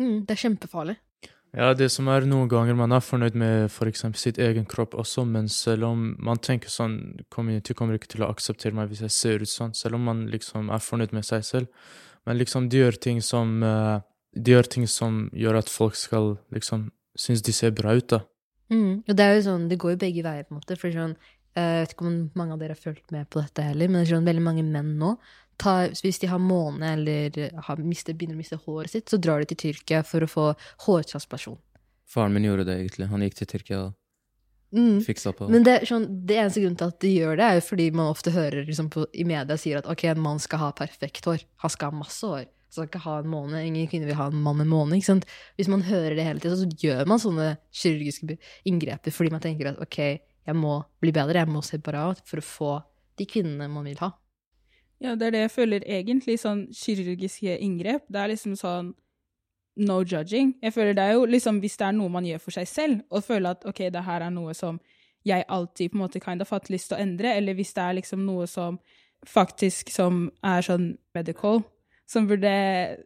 Mm, 0.00 0.22
det 0.24 0.36
er 0.36 0.42
kjempefarlig. 0.46 0.96
Ja, 1.52 1.74
det 1.76 1.90
som 1.92 2.06
er 2.08 2.24
noen 2.24 2.48
ganger 2.48 2.76
man 2.78 2.94
er 2.96 3.02
fornøyd 3.04 3.34
med 3.36 3.66
for 3.74 3.90
eksempel 3.90 4.20
sitt 4.20 4.38
egen 4.40 4.64
kropp 4.68 4.94
også, 4.96 5.26
men 5.28 5.50
selv 5.52 5.84
om 5.90 6.06
man 6.16 6.40
tenker 6.40 6.72
sånn 6.72 7.24
Community 7.32 7.76
kommer 7.76 7.98
ikke 7.98 8.14
til 8.14 8.24
å 8.24 8.30
akseptere 8.32 8.72
meg 8.78 8.88
hvis 8.88 9.02
jeg 9.04 9.12
ser 9.12 9.44
ut 9.44 9.52
sånn, 9.52 9.74
selv 9.76 9.98
om 9.98 10.08
man 10.08 10.24
liksom 10.32 10.72
er 10.72 10.80
fornøyd 10.80 11.12
med 11.12 11.28
seg 11.28 11.44
selv. 11.44 11.84
Men 12.24 12.40
liksom 12.40 12.70
de 12.72 12.80
gjør 12.80 12.96
ting 13.02 13.20
som 13.24 13.60
uh, 13.66 14.00
De 14.32 14.54
gjør 14.54 14.68
ting 14.70 14.86
som 14.88 15.26
gjør 15.36 15.58
at 15.58 15.68
folk 15.68 15.96
skal 15.98 16.38
liksom 16.54 16.86
synes 17.18 17.42
de 17.44 17.52
ser 17.52 17.74
bra 17.76 17.92
ut, 17.92 18.06
da. 18.08 18.22
Mm, 18.72 19.02
og 19.04 19.16
det 19.16 19.24
er 19.24 19.34
jo 19.36 19.42
sånn, 19.44 19.66
det 19.68 19.76
går 19.82 19.92
jo 19.92 20.00
begge 20.00 20.22
veier, 20.24 20.46
på 20.48 20.54
en 20.54 20.60
måte. 20.62 20.78
for 20.80 20.88
sånn, 20.88 21.12
eh, 21.12 21.41
Jeg 21.52 21.82
vet 21.82 21.92
ikke 21.92 22.06
om 22.08 22.18
mange 22.38 22.54
av 22.54 22.62
dere 22.62 22.72
har 22.72 22.80
fulgt 22.80 23.10
med 23.12 23.28
på 23.28 23.42
dette 23.42 23.64
heller, 23.66 23.90
men 23.90 24.00
det 24.00 24.06
er 24.06 24.14
sånn, 24.14 24.28
veldig 24.28 24.44
mange 24.46 24.64
menn 24.64 24.94
nå 25.00 25.16
tar, 25.62 25.92
hvis 26.02 26.20
de 26.22 26.30
har 26.30 26.40
måne 26.42 26.94
eller 26.96 27.36
har 27.66 27.82
mistet, 27.82 28.16
begynner 28.18 28.38
å 28.38 28.42
miste 28.42 28.58
håret 28.64 28.92
sitt, 28.92 29.10
så 29.10 29.18
drar 29.20 29.42
de 29.42 29.52
til 29.52 29.60
Tyrkia 29.66 30.02
for 30.06 30.24
å 30.24 30.30
få 30.30 30.46
hårtransplantasjon. 30.86 31.60
Faren 32.12 32.34
min 32.34 32.46
gjorde 32.48 32.66
det, 32.68 32.78
egentlig. 32.82 33.08
Han 33.12 33.24
gikk 33.24 33.38
til 33.38 33.50
Tyrkia 33.54 33.82
og 33.86 33.92
mm. 34.76 35.44
Men 35.52 35.66
det, 35.66 35.76
sånn, 35.88 36.08
det, 36.26 36.40
eneste 36.40 36.62
grunnen 36.64 36.80
til 36.80 36.92
at 36.92 36.98
de 37.04 37.12
gjør 37.12 37.38
det, 37.40 37.46
er 37.46 37.60
jo 37.60 37.68
fordi 37.68 37.90
man 37.96 38.10
ofte 38.12 38.34
hører 38.34 38.66
liksom, 38.68 38.90
på, 38.92 39.06
i 39.12 39.26
media 39.28 39.58
sier 39.60 39.80
at 39.80 39.88
ok, 39.90 40.08
en 40.12 40.24
mann 40.24 40.42
skal 40.42 40.66
ha 40.66 40.72
perfekt 40.76 41.28
hår. 41.28 41.46
Han 41.64 41.72
skal 41.72 41.92
ha 41.92 42.02
masse 42.02 42.28
hår. 42.28 42.48
Han 42.48 42.76
skal 42.76 42.88
ikke 42.88 43.04
ha 43.04 43.18
en 43.20 43.32
måne. 43.32 43.64
Ingen 43.68 43.88
kvinne 43.92 44.08
vil 44.08 44.16
ha 44.16 44.30
en 44.32 44.44
mann 44.44 44.60
med 44.60 44.70
måne. 44.72 44.96
ikke 44.96 45.10
sant? 45.10 45.28
Hvis 45.60 45.68
man 45.72 45.84
hører 45.88 46.16
det 46.16 46.26
hele 46.26 46.40
tiden, 46.40 46.60
så 46.60 46.84
gjør 46.86 47.08
man 47.08 47.20
sånne 47.20 47.48
kirurgiske 47.82 48.38
inngreper 48.68 49.12
fordi 49.12 49.32
man 49.34 49.44
tenker 49.44 49.72
at 49.72 49.80
ok, 49.84 50.00
jeg 50.46 50.58
må 50.58 50.80
bli 51.00 51.12
bedre, 51.14 51.42
jeg 51.42 51.50
må 51.50 51.62
se 51.64 51.78
bra 51.82 52.08
ut 52.12 52.24
for 52.26 52.42
å 52.42 52.46
få 52.46 52.72
de 53.18 53.26
kvinnene 53.28 53.68
man 53.70 53.86
vil 53.86 54.00
ha. 54.02 54.12
Ja, 55.02 55.16
det 55.18 55.28
er 55.28 55.34
det 55.34 55.44
jeg 55.46 55.54
føler 55.56 55.84
egentlig, 55.86 56.38
sånn 56.38 56.68
kirurgiske 56.78 57.56
inngrep. 57.58 58.04
Det 58.06 58.20
er 58.22 58.30
liksom 58.30 58.54
sånn 58.58 58.92
no 59.82 60.00
judging. 60.02 60.54
Jeg 60.62 60.74
føler 60.74 60.94
det 60.94 61.04
er 61.04 61.16
jo 61.16 61.24
liksom 61.26 61.58
hvis 61.62 61.78
det 61.80 61.86
er 61.88 61.96
noe 61.96 62.12
man 62.12 62.26
gjør 62.28 62.42
for 62.44 62.54
seg 62.58 62.68
selv, 62.70 63.00
og 63.10 63.24
føler 63.26 63.56
at 63.56 63.66
OK, 63.68 63.86
det 63.90 64.04
her 64.06 64.26
er 64.26 64.34
noe 64.34 64.54
som 64.54 64.78
jeg 65.26 65.46
alltid 65.48 65.92
på 65.92 65.98
en 65.98 66.02
måte 66.02 66.22
kind 66.22 66.42
of 66.42 66.50
hatt 66.50 66.70
lyst 66.70 66.90
til 66.90 66.98
å 66.98 67.02
endre, 67.02 67.34
eller 67.38 67.56
hvis 67.58 67.74
det 67.74 67.82
er 67.82 67.98
liksom 67.98 68.24
noe 68.26 68.46
som 68.50 68.78
faktisk 69.28 69.90
som 69.94 70.26
er 70.42 70.66
sånn 70.66 70.96
medical, 71.14 71.62
som 72.10 72.26
burde 72.28 72.50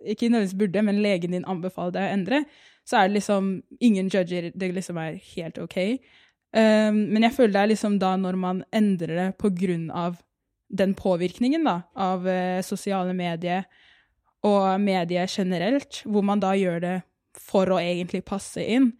Ikke 0.08 0.30
nødvendigvis 0.30 0.58
burde, 0.58 0.82
men 0.82 1.02
legen 1.02 1.36
din 1.36 1.44
anbefaler 1.46 1.92
deg 1.94 2.06
å 2.06 2.14
endre, 2.14 2.44
så 2.86 3.00
er 3.00 3.08
det 3.08 3.18
liksom 3.18 3.50
ingen 3.80 4.08
judger, 4.08 4.50
det 4.54 4.72
liksom 4.74 4.98
er 4.98 5.20
helt 5.34 5.58
OK. 5.58 5.76
Um, 6.54 7.02
men 7.12 7.26
jeg 7.26 7.34
føler 7.36 7.54
det 7.54 7.62
er 7.62 7.72
liksom 7.74 7.98
da 8.00 8.14
når 8.20 8.38
man 8.40 8.62
endrer 8.74 9.18
det 9.18 9.26
på 9.40 9.50
grunn 9.56 9.90
av 9.90 10.20
den 10.66 10.94
påvirkningen 10.98 11.66
da, 11.66 11.80
av 11.94 12.24
uh, 12.26 12.62
sosiale 12.64 13.12
medier 13.16 13.66
og 14.46 14.80
medier 14.80 15.28
generelt, 15.30 16.02
hvor 16.06 16.24
man 16.26 16.40
da 16.42 16.52
gjør 16.56 16.80
det 16.84 16.96
for 17.36 17.70
å 17.72 17.80
egentlig 17.82 18.22
passe 18.26 18.62
inn. 18.62 18.92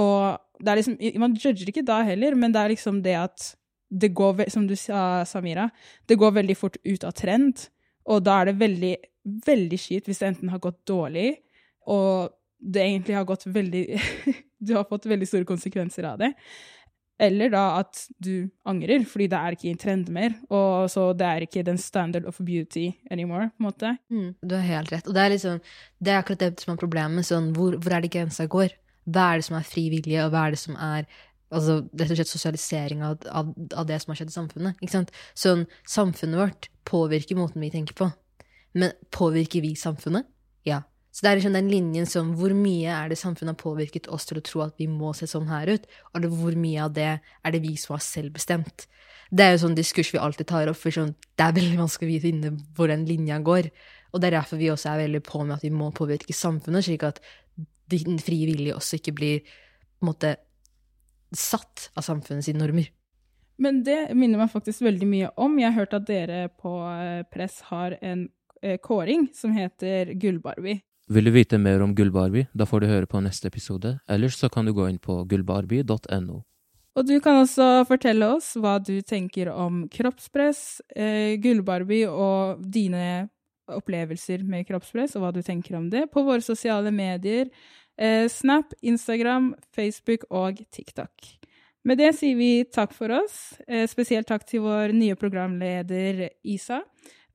Og 0.00 0.38
det 0.60 0.72
er 0.72 0.80
liksom, 0.80 0.96
Man 1.22 1.36
judger 1.36 1.70
ikke 1.72 1.86
da 1.86 2.00
heller, 2.06 2.36
men 2.38 2.52
det 2.52 2.60
er 2.60 2.74
liksom 2.74 3.00
det 3.04 3.16
at 3.18 3.52
det 3.90 4.12
går, 4.14 4.44
som 4.52 4.66
du 4.68 4.76
sa, 4.78 5.24
Samira, 5.26 5.68
det 6.06 6.18
går 6.20 6.36
veldig 6.36 6.56
fort 6.56 6.76
ut 6.84 7.04
av 7.04 7.14
trend. 7.18 7.66
Og 8.10 8.22
da 8.22 8.40
er 8.40 8.50
det 8.50 8.60
veldig, 8.60 8.92
veldig 9.46 9.78
kjipt 9.80 10.10
hvis 10.10 10.20
det 10.22 10.28
enten 10.28 10.52
har 10.52 10.62
gått 10.62 10.84
dårlig, 10.88 11.32
og 11.90 12.30
det 12.60 12.84
egentlig 12.84 13.16
har 13.16 13.26
gått 13.28 13.48
veldig 13.48 13.84
Du 14.60 14.74
har 14.76 14.84
fått 14.84 15.06
veldig 15.08 15.24
store 15.24 15.48
konsekvenser 15.48 16.04
av 16.04 16.18
det. 16.20 16.34
Eller 17.20 17.52
da 17.52 17.62
at 17.82 18.06
du 18.22 18.48
angrer, 18.68 19.04
fordi 19.08 19.26
det 19.28 19.38
er 19.38 19.56
ikke 19.56 19.68
i 19.70 19.78
trend 19.80 20.08
mer. 20.12 20.32
Og 20.48 20.88
så 20.92 21.10
det 21.16 21.26
er 21.26 21.44
ikke 21.44 21.64
den 21.66 21.80
standard 21.80 22.24
of 22.28 22.40
beauty 22.40 22.88
anymore, 23.12 23.50
på 23.52 23.60
en 23.60 23.68
måte. 23.68 23.90
Mm, 24.08 24.30
du 24.40 24.54
har 24.56 24.68
helt 24.68 24.92
rett. 24.94 25.08
Og 25.08 25.16
det 25.16 25.24
er 25.24 25.34
liksom, 25.34 25.58
det 26.00 26.14
er 26.14 26.22
akkurat 26.22 26.44
det 26.46 26.64
som 26.64 26.72
er 26.72 26.80
problemet. 26.80 27.28
Sånn, 27.28 27.50
hvor, 27.56 27.76
hvor 27.76 27.96
er 27.96 28.04
det 28.04 28.12
grensa 28.14 28.48
går? 28.50 28.72
Hva 29.10 29.26
er 29.32 29.40
det 29.40 29.48
som 29.50 29.58
er 29.58 29.68
fri 29.68 29.88
vilje, 29.92 30.24
og 30.24 30.32
hva 30.32 30.46
er 30.46 30.56
det 30.56 30.62
som 30.62 30.78
er 30.80 31.04
altså, 31.50 31.80
rett 32.00 32.14
og 32.14 32.20
slett 32.20 32.32
sosialisering 32.32 33.04
av, 33.04 33.18
av, 33.28 33.52
av, 33.74 33.88
det 33.90 34.00
som 34.00 34.14
har 34.14 34.20
skjedd 34.22 34.32
i 34.32 34.38
samfunnet? 34.38 34.80
Ikke 34.80 34.96
sant? 34.96 35.12
Sånn, 35.38 35.66
samfunnet 35.88 36.40
vårt 36.40 36.70
påvirker 36.88 37.38
måten 37.38 37.64
vi 37.64 37.72
tenker 37.74 37.98
på. 38.00 38.08
Men 38.80 38.94
påvirker 39.12 39.64
vi 39.64 39.74
samfunnet? 39.76 40.28
Ja. 40.64 40.84
Så 41.10 41.24
det 41.24 41.30
er 41.30 41.40
liksom 41.40 41.56
den 41.56 41.70
linjen 41.72 42.06
som 42.06 42.34
hvor 42.38 42.52
mye 42.54 42.92
er 42.94 43.10
det 43.10 43.18
samfunnet 43.18 43.56
har 43.56 43.62
påvirket 43.62 44.06
oss 44.14 44.28
til 44.28 44.38
å 44.38 44.44
tro 44.46 44.62
at 44.62 44.76
vi 44.78 44.86
må 44.90 45.10
se 45.16 45.26
sånn 45.26 45.48
her 45.50 45.72
ut, 45.72 45.88
eller 46.14 46.30
hvor 46.30 46.54
mye 46.58 46.84
av 46.84 46.92
det 46.94 47.08
er 47.18 47.54
det 47.54 47.62
vi 47.64 47.74
som 47.80 47.96
har 47.96 48.04
selvbestemt? 48.04 48.86
Det 49.30 49.46
er 49.46 49.54
jo 49.54 49.62
sånn 49.64 49.78
diskurs 49.78 50.10
vi 50.14 50.22
alltid 50.22 50.48
tar 50.50 50.70
opp, 50.70 50.78
for 50.78 50.94
sånn, 50.94 51.16
det 51.38 51.46
er 51.46 51.56
veldig 51.58 51.80
vanskelig 51.82 52.20
å 52.20 52.24
finne 52.24 52.52
hvor 52.76 52.90
den 52.90 53.06
linja 53.06 53.38
går. 53.46 53.70
Og 54.10 54.22
det 54.22 54.30
er 54.30 54.38
derfor 54.40 54.58
vi 54.58 54.70
også 54.70 54.92
er 54.92 55.04
veldig 55.04 55.22
på 55.26 55.42
med 55.44 55.56
at 55.58 55.66
vi 55.66 55.72
må 55.74 55.90
påvirke 55.94 56.34
samfunnet, 56.34 56.86
slik 56.86 57.06
at 57.06 57.20
den 57.90 58.22
frie 58.22 58.46
vilje 58.46 58.74
også 58.74 58.98
ikke 58.98 59.14
blir 59.18 59.42
på 59.42 60.06
en 60.06 60.10
måte 60.12 60.34
satt 61.36 61.90
av 61.98 62.06
samfunnets 62.06 62.50
normer. 62.54 62.90
Men 63.60 63.82
det 63.84 64.14
minner 64.16 64.40
meg 64.40 64.52
faktisk 64.52 64.82
veldig 64.86 65.06
mye 65.06 65.30
om. 65.38 65.58
Jeg 65.60 65.68
har 65.68 65.82
hørt 65.82 65.96
at 65.98 66.06
dere 66.08 66.44
på 66.58 66.72
eh, 66.88 67.26
Press 67.30 67.60
har 67.68 67.98
en 68.00 68.24
eh, 68.62 68.78
kåring 68.80 69.28
som 69.36 69.52
heter 69.52 70.14
Gullbarbie. 70.16 70.80
Vil 71.10 71.26
du 71.26 71.30
vite 71.34 71.58
mer 71.58 71.82
om 71.82 71.90
Gullbarbie, 71.94 72.46
da 72.54 72.62
får 72.70 72.84
du 72.84 72.86
høre 72.86 73.06
på 73.10 73.18
neste 73.18 73.48
episode, 73.50 73.96
ellers 74.06 74.36
så 74.38 74.46
kan 74.48 74.68
du 74.68 74.70
gå 74.70 74.84
inn 74.86 75.00
på 75.02 75.16
gullbarbie.no. 75.26 76.36
Og 76.94 77.06
du 77.08 77.16
kan 77.22 77.40
også 77.40 77.64
fortelle 77.88 78.28
oss 78.36 78.52
hva 78.54 78.76
du 78.78 79.00
tenker 79.02 79.48
om 79.50 79.88
kroppspress, 79.90 80.60
eh, 80.94 81.34
Gullbarbie 81.42 82.06
og 82.06 82.60
dine 82.62 83.26
opplevelser 83.74 84.44
med 84.46 84.68
kroppspress, 84.68 85.16
og 85.16 85.24
hva 85.24 85.32
du 85.34 85.40
tenker 85.42 85.74
om 85.80 85.88
det, 85.90 86.04
på 86.14 86.22
våre 86.26 86.44
sosiale 86.46 86.92
medier, 86.94 87.50
eh, 87.98 88.28
Snap, 88.30 88.70
Instagram, 88.80 89.56
Facebook 89.74 90.28
og 90.30 90.62
TikTok. 90.70 91.10
Med 91.84 91.98
det 91.98 92.12
sier 92.20 92.36
vi 92.38 92.62
takk 92.70 92.94
for 92.94 93.10
oss. 93.10 93.58
Eh, 93.66 93.88
spesielt 93.90 94.28
takk 94.30 94.46
til 94.46 94.62
vår 94.62 94.94
nye 94.94 95.18
programleder 95.18 96.28
Isa, 96.44 96.84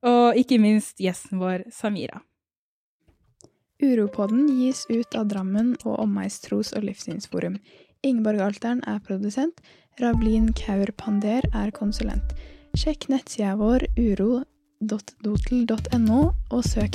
og 0.02 0.32
ikke 0.34 0.60
minst 0.62 0.96
gjesten 0.96 1.38
vår 1.44 1.68
Samira. 1.68 2.22
Uropodden 3.82 4.48
gis 4.48 4.86
ut 4.88 5.14
av 5.18 5.26
Drammen 5.28 5.76
og 5.84 5.98
Omegns 6.00 6.40
tros- 6.40 6.72
og 6.76 6.82
livssynsforum. 6.86 7.58
Ingeborg 8.06 8.40
Alteren 8.40 8.80
er 8.88 8.98
produsent. 9.04 9.60
Ravlin 10.00 10.52
Kaur 10.56 10.88
Pander 10.96 11.42
er 11.52 11.70
konsulent. 11.76 12.34
Sjekk 12.76 13.08
nettsida 13.12 13.56
vår 13.60 13.80
uro.dotel.no, 13.96 15.00
og 16.52 16.62
søk 16.64 16.92